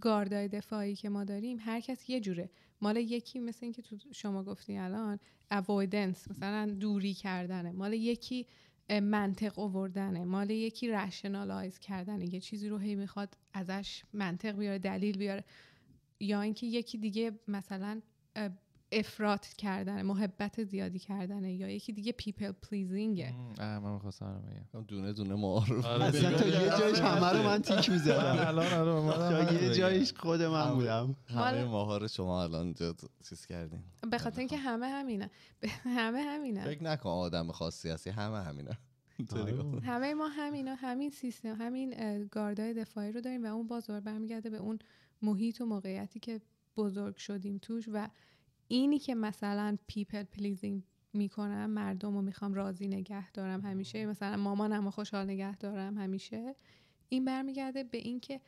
[0.00, 2.50] گاردای دفاعی که ما داریم هر کس یه جوره.
[2.80, 5.18] مال یکی مثل اینکه تو شما گفتی الان
[5.52, 7.72] avoidance مثلا دوری کردنه.
[7.72, 8.46] مال یکی
[8.90, 10.24] منطق آوردنه.
[10.24, 12.34] مال یکی rationalize کردنه.
[12.34, 15.44] یه چیزی رو هی می‌خواد ازش منطق بیاره دلیل بیاره.
[16.20, 18.00] یا اینکه یکی دیگه مثلا
[18.92, 24.84] افراط کردنه محبت زیادی کردنه یا یکی دیگه people pleasing ه من می‌خواستم رو بگم.
[24.84, 25.84] دونه دونه معارف.
[25.84, 28.46] آره، اصلا تا یه جایش همه رو من تیک می‌زدم.
[28.46, 28.66] الان
[29.08, 29.74] آره یه.
[29.74, 31.16] جایش خود من بودم.
[31.28, 32.74] همه ماها رو شما الان
[33.28, 33.80] چیز کردین.
[34.10, 35.30] به خاطر اینکه همه همینه.
[35.84, 36.64] همه همینه.
[36.64, 38.78] فکر نکن آدم خاصی هستی همه همینه.
[39.36, 39.80] آره.
[39.80, 44.50] همه ما همینا همین سیستم همین گاردای دفاعی رو داریم و اون باز دوباره برمیگرده
[44.50, 44.78] به اون
[45.22, 46.40] محیط و موقعیتی که
[46.76, 48.08] بزرگ شدیم توش و
[48.68, 54.06] اینی که مثلا people pleasing می‌کنم مردم رو می‌خوام راضی نگه دارم همیشه.
[54.06, 56.54] مثلا مامانم رو خوشحال نگه دارم همیشه.
[57.08, 58.40] این برمیگرده به اینکه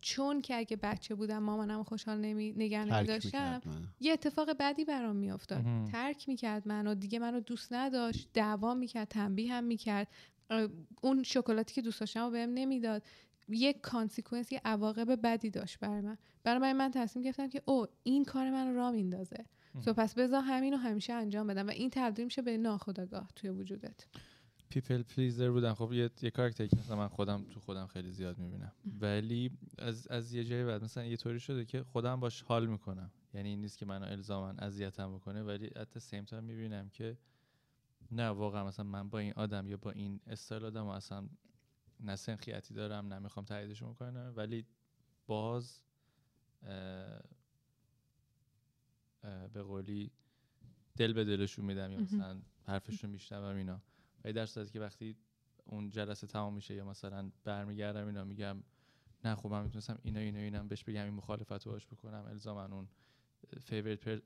[0.00, 2.52] چون که اگه بچه بودم مامانم رو خوشحال نمی...
[2.52, 3.60] نگه نمیداشتم.
[4.00, 5.64] یه اتفاق بدی برام میافتاد.
[5.92, 10.08] ترک می‌کرد منو دیگه منو دوست نداشت دعوا می‌کرد تنبیه هم می‌کرد.
[11.02, 13.02] اون شکلاتی که دوست داشتم رو بهم نمی‌داد.
[13.48, 16.18] یک consequence یه عواقب بدی داشت برای من.
[16.44, 19.44] برای من من تصمیم گرفتم که او این کار من را میندازه.
[19.80, 23.50] so پس بذار همین رو همیشه انجام بدم و این تبدیل میشه به ناخودآگاه توی
[23.50, 24.06] وجودت.
[24.68, 25.74] people pleaser بودن.
[25.74, 28.72] خب یه یه کاراکتری که مثلا من خودم تو خودم خیلی زیاد می‌بینم.
[29.00, 33.10] ولی از از یه جایی بعد مثلا یه طوری شده که خودم باش حال می‌کنم.
[33.34, 37.18] یعنی این نیست که منو الزاما اذیتم بکنه ولی at same time می‌بینم که
[38.10, 41.28] نه واقعا مثلا من با این آدم یا با این استایل آدم اصلا
[42.00, 44.66] نه سنخیتی دارم نه می‌خوام تاییدش کنم ولی
[45.26, 45.80] باز
[49.52, 50.10] به قولی
[50.96, 53.80] دل به دلشون میدم یا مثلا حرفشون میشنوم اینا.
[54.24, 55.16] ولی در صورتی که وقتی
[55.64, 58.62] اون جلسه تمام میشه یا مثلا برمیگردم اینا میگم
[59.24, 62.64] نه خب من می‌تونستم اینا اینا اینم بهش بگم این مخالفت رو باش بکنم الزاما
[62.64, 62.88] اون
[63.60, 64.20] favorite per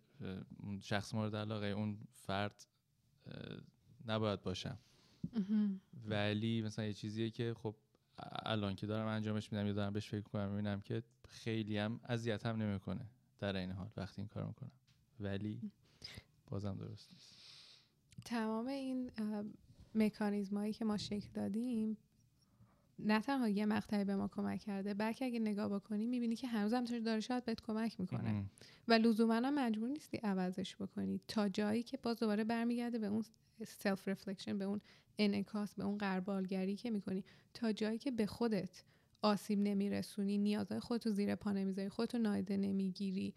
[0.62, 2.66] اون شخص مورد علاقه اون فرد
[4.06, 4.78] نباید باشم.
[6.08, 7.76] ولی مثلا یه چیزیه که خب
[8.44, 12.46] الان که دارم انجامش میدم یا دارم بهش فکر کنم می‌بینم که خیلی هم اذیت
[12.46, 13.06] هم نمی‌کنه
[13.38, 14.72] در این حال وقتی این کار می‌کنم.
[15.22, 15.70] ولی
[16.46, 17.78] بازم درست نیست.
[18.24, 19.10] تمام این
[19.94, 21.96] مکانیزم هایی که ما شکل دادیم
[22.98, 26.74] نه تنها یه مقطعی به ما کمک کرده بلکه اگه نگاه بکنی می‌بینی که هنوز
[26.74, 28.46] هم داره شاید بهت کمک می‌کنه.
[28.88, 31.20] و لزوما هم مجبور نیستی عوضش بکنی.
[31.28, 33.24] تا جایی که باز دوباره برمیگرده به اون
[33.66, 34.80] self reflection به اون
[35.18, 37.24] انعکاس به اون غربالگری که می‌کنی.
[37.54, 38.84] تا جایی که به خودت
[39.22, 43.34] آسیب نمیرسونی نیازهای خودتو زیر پا نمی‌ذاری خودتو نایده نمی‌گیری.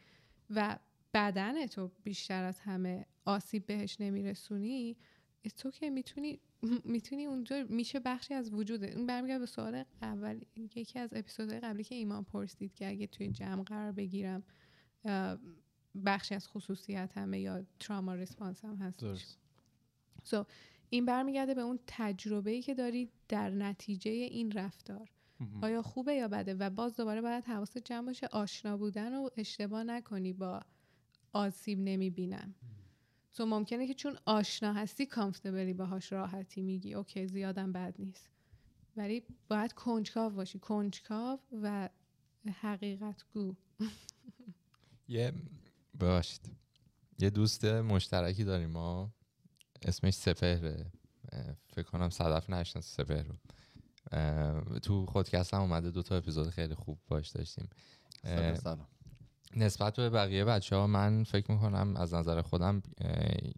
[0.50, 0.80] و
[1.16, 4.98] بدنتو بیشتر از همه آسیب بهش نمیرسونی
[5.58, 6.40] تو که می‌تونی
[6.84, 8.94] می‌تونی اونجا میشه بخشی از وجوده.
[8.96, 13.32] اون برمیگرد به سوال اول یکی از اپیزودهای قبلی که ایمان پرسید که اگه توی
[13.32, 14.44] جمع قرار بگیرم
[16.06, 19.00] بخشی از خصوصیت همه یا تراما ریسپانس هم هست
[20.26, 20.46] so,
[20.90, 25.10] این برمیگرده به اون تجربه ای که داری در نتیجه این رفتار.
[25.62, 29.84] آیا خوبه یا بده؟ و باز دوباره باید حواست جمع باشه آشنا بودن و اشتباه
[29.84, 30.62] نکنی با
[31.36, 32.56] آسیب نمی‌بینم.
[33.34, 36.94] تو ممکنه که چون آشنا هستی کامفتبلی باهاش راحتی میگی.
[36.94, 38.30] اوکی زیادم بد نیست.
[38.96, 40.60] ولی باید کنجکاو باشی.
[40.60, 41.90] کنجکاو و
[42.62, 43.56] حقیقت گو.
[45.08, 45.34] یه
[46.00, 46.52] باشید
[47.20, 49.14] یه دوست مشترکی داریم ما.
[49.86, 50.92] اسمش سپهره.
[51.68, 53.36] فکر کنم صدف نشناسه سپهر رو
[54.80, 57.70] تو خودcast هم اومده دو تا اپیزود خیلی خوب باش داشتیم.
[58.56, 58.88] سلام.
[59.56, 62.82] نسبت به بقیه بچه ها من فکر می‌کنم از نظر خودم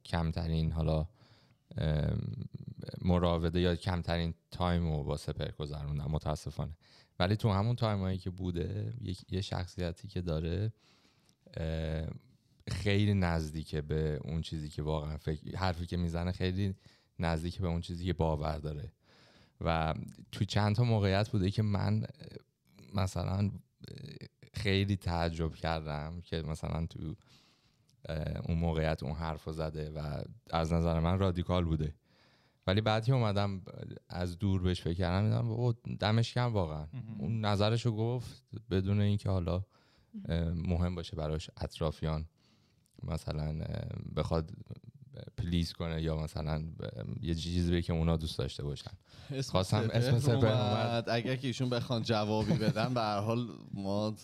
[0.06, 1.08] کمترین حالا
[3.02, 6.78] مراوده یا کمترین تایم رو با سپهر گذروندم متاسفانه.
[7.20, 8.94] ولی تو همون تایم هایی که بوده
[9.30, 10.74] یه شخصیتی که داره
[12.68, 16.76] خیلی نزدیکه به اون چیزی که واقعا فکر حرفی که می‌زنه خیلی
[17.20, 18.92] نزدیک به اون چیزی که باور داره.
[19.62, 19.94] و
[20.32, 22.04] تو چند تا موقعیت بوده که من
[22.94, 23.52] مثلا
[24.68, 27.15] خیلی تعجب کردم که مثلا تو
[28.47, 31.95] اون موقعیت اون حرف زده و از نظر من رادیکال بوده.
[32.68, 33.61] ولی بعد که اومدم
[34.09, 36.88] از دور بهش فکر کردم میدم دمش گرم واقعا.
[37.18, 39.63] اون نظرشو گفت بدون اینکه حالا
[40.55, 42.26] مهم باشه براش اطرافیان
[43.03, 43.55] مثلا
[44.15, 44.51] بخواد
[45.38, 46.63] please کنه یا مثلا
[47.22, 48.91] یه چیزی که اونا دوست داشته باشن.
[49.45, 54.15] خواستم اسم سپهر اگر که ایشون بخوان جوابی بدن به هر حال ما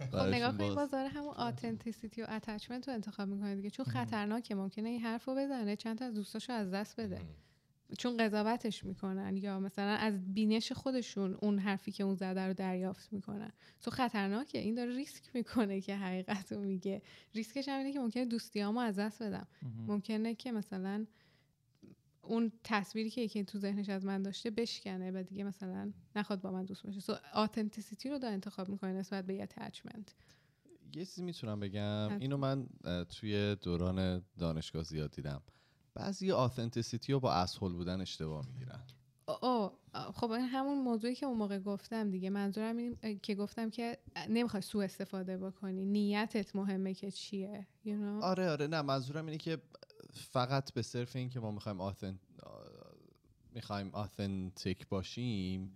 [0.00, 3.70] خب نگاه کنید باز داره همون authenticity و attachment رو انتخاب می‌کنه دیگه.
[3.70, 7.20] چون خطرناکه ممکنه این حرف رو بزنه چند تا از دوستاشو از دست بده.
[7.98, 13.12] چون قضاوتش می‌کنن یا مثلا از بینش خودشون اون حرفی که اون زده رو دریافت
[13.12, 13.52] می‌کنن.
[13.80, 14.58] تو خطرناکه.
[14.58, 17.02] این داره ریسک می‌کنه که حقیقت رو میگه.
[17.34, 19.46] ریسکش هم اینه که ممکنه دوستیامو از دست بدم.
[19.86, 21.06] ممکنه که مثلا
[22.22, 26.50] اون تصویری که یکی تو ذهنش از من داشته بشکنه و دیگه مثلا نخواد با
[26.50, 27.00] من دوست باشه.
[27.00, 30.14] so authenticity رو داره انتخاب می‌کنه نسبت به attachment
[30.94, 32.18] یه چیزی می‌تونم بگم.
[32.20, 32.66] اینو من
[33.08, 35.42] توی دوران دانشگاه زیاد دیدم.
[35.94, 38.82] بعضی آتنتیسیتی رو با اسهل بودن اشتباه می‌گیرن.
[39.42, 39.70] او
[40.14, 42.30] خب این همون موضوعی که اون موقع گفتم دیگه.
[42.30, 43.98] منظورم این که گفتم که
[44.28, 45.84] نمی‌خوای سوء استفاده بکنی.
[45.84, 48.24] نیتت مهمه که چیه you know?
[48.24, 48.66] آره آره.
[48.66, 49.58] نه منظورم اینه که
[50.12, 52.18] فقط به صرف این که ما می‌خوایم آثن...
[53.54, 55.72] می‌خوایم آثنتیک باشیم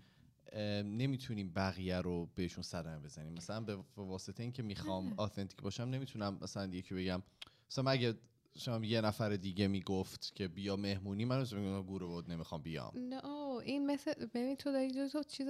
[0.84, 3.32] نمی‌تونیم بقیه رو بهشون صدمه بزنیم.
[3.32, 7.22] مثلا به واسطه اینکه می‌خوام آثنتیک باشم نمی‌تونم مثلا یکی بگم
[7.70, 8.14] مثلا اگه
[8.58, 12.92] شما یه نفر دیگه می‌گفت که بیا مهمونی من رو گوره بود نمی‌خوام بیام.
[12.96, 13.24] نه
[13.64, 15.48] این مثل ببین تو داری دو چیز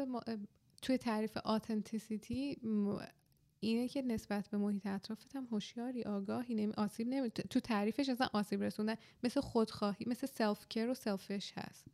[0.83, 2.57] توی تعریف آتنتیسیتی
[3.65, 8.29] اینه که نسبت به محیط اطرافت هم هوشیاری آگاهی نمی آسیب نمی تو تعریفش اصلا
[8.33, 11.85] آسیب رسوندن مثل خودخواهی مثل سلف کر و سلفش هست.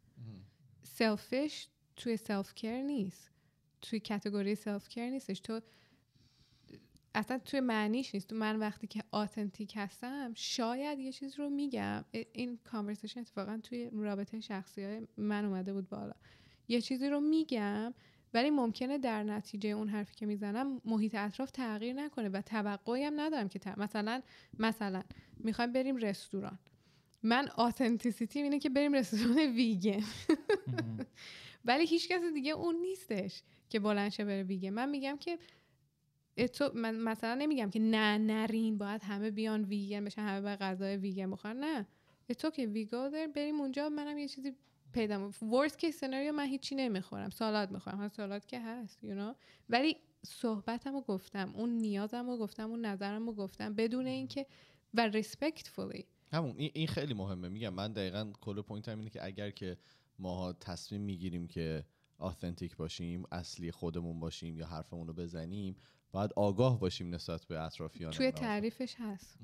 [0.82, 3.30] سلفش توی سلف کر نیست.
[3.82, 5.40] توی کتگوری سلف کر نیستش.
[5.40, 5.60] تو
[7.14, 8.28] اصلا توی معنیش نیست.
[8.28, 12.04] تو من وقتی که authentic هستم شاید یه چیز رو میگم.
[12.32, 16.14] این conversation اتفاقا توی رابطه شخصی های من اومده بود بالا.
[16.68, 17.94] یه چیزی رو میگم
[18.34, 23.20] ولی ممکنه در نتیجه اون حرفی که می‌زنم محیط اطراف تغییر نکنه و توقعی هم
[23.20, 24.22] ندارم که مثلا
[24.58, 25.02] مثلا
[25.38, 26.58] می‌خوایم بریم رستوران.
[27.22, 30.04] من authenticity اینه که بریم رستوران ویگن.
[31.64, 34.70] ولی هیچ کسی دیگه اون نیستش که بلند شه بره ویگن.
[34.70, 35.38] من میگم که
[36.46, 40.96] تو من مثلا نمیگم که نه نرین باید همه بیان ویگن بشن همه باید غذای
[40.96, 41.56] ویگن بخورن.
[41.56, 41.86] نه.
[42.38, 43.88] تو که ویگو بریم اونجا.
[43.88, 44.54] منم یه چیزی
[44.92, 47.30] پیدا worst case scenario من هیچی نمی‌خورم.
[47.30, 48.08] سالاد می‌خورم.
[48.08, 49.36] سالاد که هست you know?
[49.68, 54.46] ولی صحبتم رو گفتم اون نیازم رو گفتم اون نظرم رو گفتم بدون اینکه
[54.94, 57.48] و respectfully همون این این خیلی مهمه.
[57.48, 59.76] میگم من دقیقا کل point هم اینه که اگر که
[60.18, 61.84] ماها تصمیم می‌گیریم که
[62.18, 65.76] آثنتیک باشیم اصلی خودمون باشیم یا حرفمون رو بزنیم
[66.12, 69.38] باید آگاه باشیم نسبت به اطرافیان توی تعریفش هست.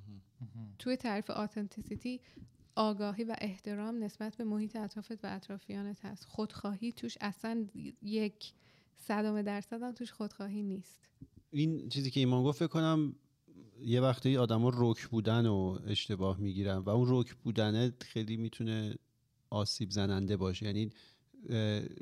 [0.78, 2.20] توی تعریف آتنتیسیتی
[2.76, 6.24] آگاهی و احترام نسبت به محیط اطرافت و اطرافیانت هست.
[6.24, 7.66] خودخواهی توش اصلا
[8.02, 8.52] یک
[8.96, 11.08] صدم درصد هم توش خودخواهی نیست.
[11.50, 13.16] این چیزی که ایمان گفت کنم
[13.80, 18.94] یه وقتی آدما رک بودن و اشتباه می‌گیرن و اون رک بودنه خیلی می‌تونه
[19.50, 20.66] آسیب زننده باشه.
[20.66, 20.90] یعنی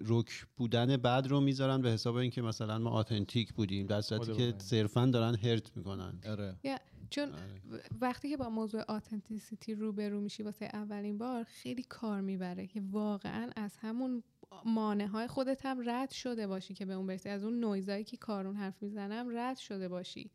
[0.07, 4.55] رک بودن بعد رو می‌ذارن به حساب اینکه مثلا ما آتنتیک بودیم در صورتی که.
[4.59, 6.19] صرفا دارن هرت می‌کنن.
[6.29, 6.57] آره.
[6.65, 6.79] یا
[7.11, 12.67] چون و- وقتی که با موضوع آتنتیسیتی روبرو میشی واسه اولین بار خیلی کار می‌بره
[12.67, 14.23] که واقعا از همون
[14.65, 17.29] مانع های خودت هم رد شده باشی که به اون برسی.
[17.29, 20.31] از اون نویزایی که کارون حرف می‌زنم رد شده باشی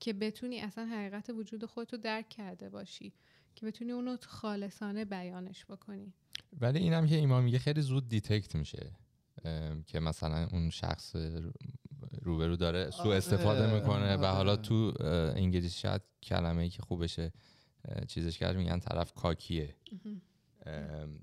[0.00, 3.12] که بتونی اصلا حقیقت وجود خودت رو درک کرده باشی
[3.54, 6.12] که بتونی اونو خالصانه بیانش بکنی.
[6.60, 8.90] ولی اینم که ایمان میگه خیلی زود detect میشه
[9.86, 11.52] که مثلا اون شخص رو-
[12.22, 14.28] روبرو داره سوء آره، استفاده می‌کنه و آره.
[14.36, 14.92] حالا تو
[15.36, 17.32] انگلیسی شاید کلمه ای که خوبشه
[18.08, 19.74] چیزش کرد میگن طرف cocky ه.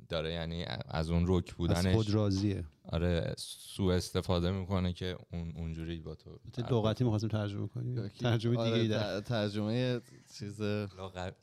[0.09, 2.63] داره یعنی از اون رک از بودنش خود راضیه.
[2.83, 8.07] آره سوء استفاده می‌کنه که اون اونجوری با تو لغتی می‌خواستیم ترجمه کنیم.
[8.07, 9.19] ترجمه دیگه آره، در.
[9.19, 10.01] ت- ترجمه
[10.37, 11.35] چیز لغت-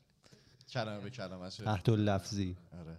[0.70, 1.50] کلمه به کلمه.
[1.50, 2.96] تحت لفظی آره.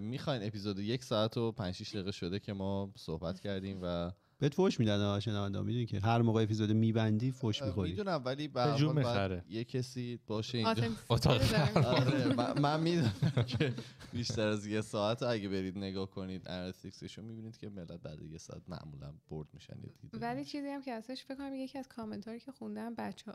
[0.00, 4.54] می‌خواین اپیزود یک ساعت و پنج شیش دقیقه شده که ما صحبت کردیم و بهت
[4.54, 8.60] فوش میدن آه، شنوندا می‌دونی که هر موقع اپیزود میبندی فوش می‌خوری می‌دونم ولی به
[8.60, 9.42] هر.
[9.48, 11.42] یه کسی باشه اینجا اتاق.
[11.76, 13.12] آره من- می‌دونم
[13.46, 13.74] که
[14.12, 18.62] بیشتر از یه ساعت اگه برید نگاه کنید انالیتیکسشو می‌بینید که ملت بعد یه ساعت
[18.68, 19.74] معمولا برد میشن
[20.12, 23.32] ولی چیزی هم که هستش فکر کنم یکی از کامنت که خوندم بچه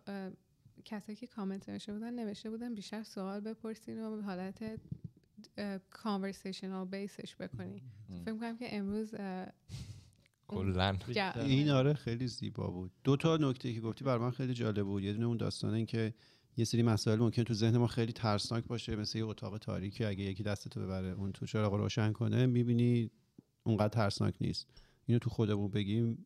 [0.86, 4.80] کسایی که کامنت نوشته بودن نوشته بودن بیشتر سوال بپرسین و به حالت
[5.90, 7.82] کانورسیشنال بیسش بکنی.
[8.26, 9.16] فکر کنم که امروز
[10.48, 10.98] کلا.
[11.12, 11.94] جا- این آره.
[11.94, 12.92] خیلی زیبا بود.
[13.04, 15.04] دو تا نکته که گفتی بر من خیلی جالب بود.
[15.04, 16.14] یه دونه اون داستانه این که
[16.58, 20.06] یه سری مسائل ممکن تو ذهن ما خیلی ترسناک باشه مثل یه اتاق تاریکی.
[20.06, 23.12] اگه یکی دستتو ببره اون تو چراغ روشن کنه می‌بینی
[23.64, 24.68] اونقدر ترسناک نیست.
[25.06, 26.26] اینو تو خودمون بگیم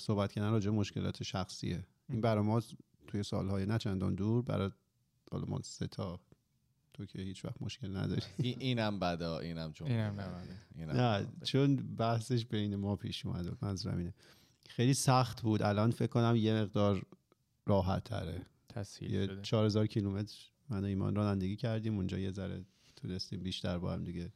[0.00, 1.86] صحبت کردن راجع به مشکلات شخصیه.
[2.08, 2.62] این برای ما
[3.06, 4.70] توی سالهای نه چندان دور برای
[5.32, 6.20] حالا ما سه تا
[6.96, 8.22] تو که هیچ وقت مشکل نداری.
[8.38, 10.42] این- اینم بده اینم جمله اینم.
[10.74, 13.58] اینم نه چون بحثش بین ما پیش اومده بود.
[13.62, 14.14] منظورم اینه.
[14.68, 15.62] خیلی سخت بود.
[15.62, 17.06] الان فکر کنم یه مقدار
[17.66, 18.46] راحت تره.
[19.02, 19.42] یه شده.
[19.42, 20.36] 4000 کیلومتر
[20.68, 21.96] من و ایمان رانندگی کردیم.
[21.96, 22.64] اونجا یه ذره
[22.96, 24.32] تونستیم بیشتر با هم دیگه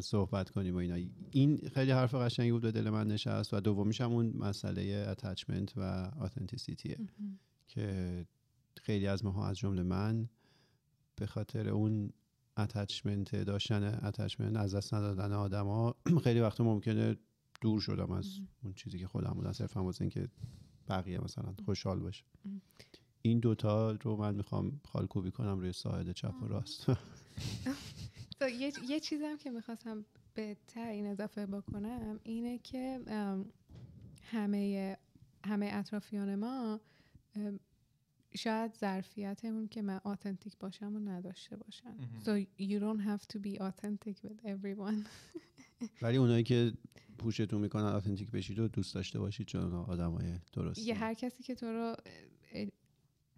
[0.00, 1.10] صحبت کنیم و اینا.
[1.30, 5.72] این خیلی حرف قشنگی بود به دل من نشست و دومیش هم اون مسئله attachment
[5.76, 6.98] و authenticity ه
[7.66, 8.26] که
[8.76, 10.28] خیلی از ماها از جمله من
[11.18, 12.12] به خاطر اون
[12.58, 15.94] attachment داشتن attachment از دست ندادن آدما
[16.24, 17.16] خیلی وقتا ممکنه
[17.60, 20.28] دور شدم از اون چیزی که خودم بودن صرفا واسه اینکه
[20.88, 22.24] بقیه مثلا خوشحال باشه.
[23.22, 26.86] این دوتا رو من می‌خوام خالکوبی کنم روی ساعد چپ و راست.
[28.40, 28.72] تو یه,
[29.22, 30.04] هم که می‌خواستم
[30.34, 33.00] بهتر این اضافه بکنم اینه که
[34.22, 34.96] همه
[35.44, 36.80] همه اطرافیان ما
[38.38, 43.60] شاید ظرفیتمون که من آتنتیک باشم و نداشته باشن so you don't have to be
[43.60, 45.06] authentic with everyone.
[46.02, 46.72] ولی اونایی که
[47.18, 50.82] پوشتون می‌کنن آتنتیک بشید و دوست داشته باشید چون اونا آدمای درستی.
[50.82, 51.96] یه هر کسی که تو رو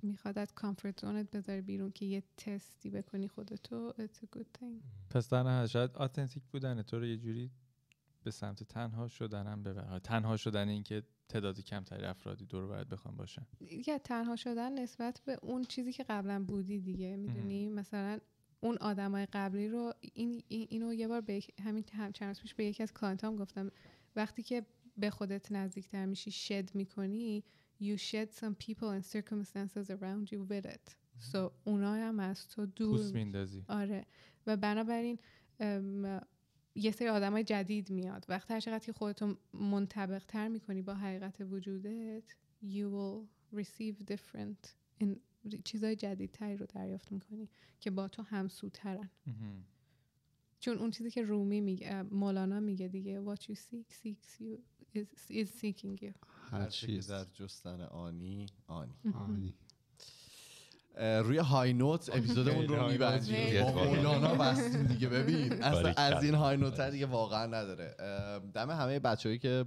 [0.02, 4.58] می‌خواد از comfort zone ت بذاره بیرون که یه تستی بکنی خودتو it's a good
[4.60, 4.82] thing.
[5.10, 7.50] پس در نهایت شاید authentic بودن تو رو یه جوری
[8.22, 12.86] به سمت تنها شدنم ببره تنها شدن این که تعدادی کمتری افرادی دور و برت
[12.86, 13.46] بخوان باشن.
[13.86, 18.18] یا تنها شدن نسبت به اون چیزی که قبلا بودی دیگه می‌دونی؟ مثلا
[18.60, 22.64] اون آدمای قبلی رو این, این اینو یه بار به همین هم چند پیش به
[22.64, 23.70] یکی از client ام گفتم
[24.16, 24.66] وقتی که
[24.96, 27.44] به خودت نزدیکتر میشی شد می‌کنی
[27.82, 30.94] you shed some people and circumstances around you with it.
[31.32, 34.06] so اونا هم از تو دور پوست میندازی آره.
[34.46, 35.18] و بنابراین
[36.74, 38.26] یه سری آدم های جدید میاد.
[38.28, 43.26] وقتی هر چقدر که خودتو منطبق تر می‌کنی با حقیقت وجودت you will
[43.58, 44.68] receive different
[45.02, 45.08] in
[45.64, 47.48] چیزای جدیدتری رو دریافت می‌کنی
[47.80, 49.64] که با تو همسوترن مهم.
[50.60, 54.58] چون اون چیزی که رومی میگه مولانا میگه دیگه what you seek seeks you
[54.94, 56.12] is, is seeking you.
[56.50, 57.10] هر چیز.
[57.10, 58.94] در جستن آنی آنی.
[59.14, 59.54] آنی.
[61.00, 63.62] روی های نوت اپیزودمون رو میبندیم.
[63.62, 65.08] با مولانا بستیم دیگه.
[65.08, 65.92] ببین اصلا.
[65.96, 67.94] از این های نوت دیگه واقعا نداره.
[68.54, 69.64] دم همه بچههایی که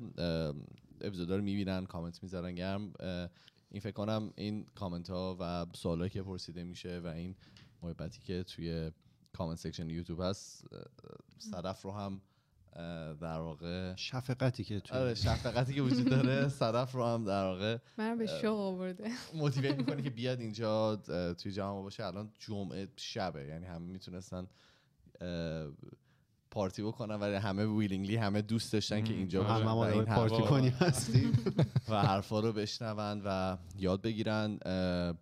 [1.02, 2.94] اپیزودا رو می‌بینن کامنت می‌ذارن گرم.
[3.72, 7.36] این فکر کنم این کامنت ها و سوالایی که پرسیده میشه و این
[7.82, 8.92] محبتی که توی
[9.34, 10.66] comment section یوتیوب هست
[11.38, 12.22] صدف رو هم
[13.22, 17.78] در واقع شفقتی که توی آره شفقتی که وجود داره صدف رو هم در واقع
[17.98, 20.96] منم به شوق آورده motivate می‌کنه که بیاد اینجا
[21.38, 22.06] توی جمع ما باشه.
[22.06, 24.48] الان جمعه شبه یعنی همه می‌تونستن
[26.52, 30.36] پارتی بکنن ولی همه willingly همه دوست داشتن که اینجا همه باشن آدمای این پارتی
[30.36, 31.32] حرفا- کنی هستیم.
[31.90, 34.60] و حرفا رو بشنون و یاد بگیرن.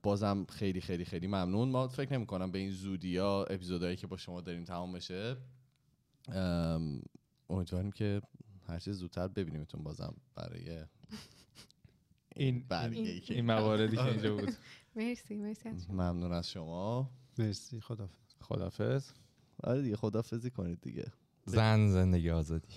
[0.03, 1.69] بازم خیلی خیلی خیلی ممنون.
[1.69, 5.37] ما فکر نمی کنم به این زودی ها اپیزودهایی که با شما داریم تمام بشه
[7.51, 8.21] امیدواریم که
[8.67, 10.85] هر چه زودتر ببینیمتون بازم برای
[12.35, 14.49] این برگه‌ای که- این مواردی که اینجا بود.
[14.95, 15.93] مرسی مرسی از شما.
[15.93, 17.11] ممنون از شما.
[17.37, 19.11] مرسی خدافظ خدافظ
[19.63, 21.11] آره دیگه خدافزی کنید دیگه.
[21.45, 22.75] زن زندگی آزادی.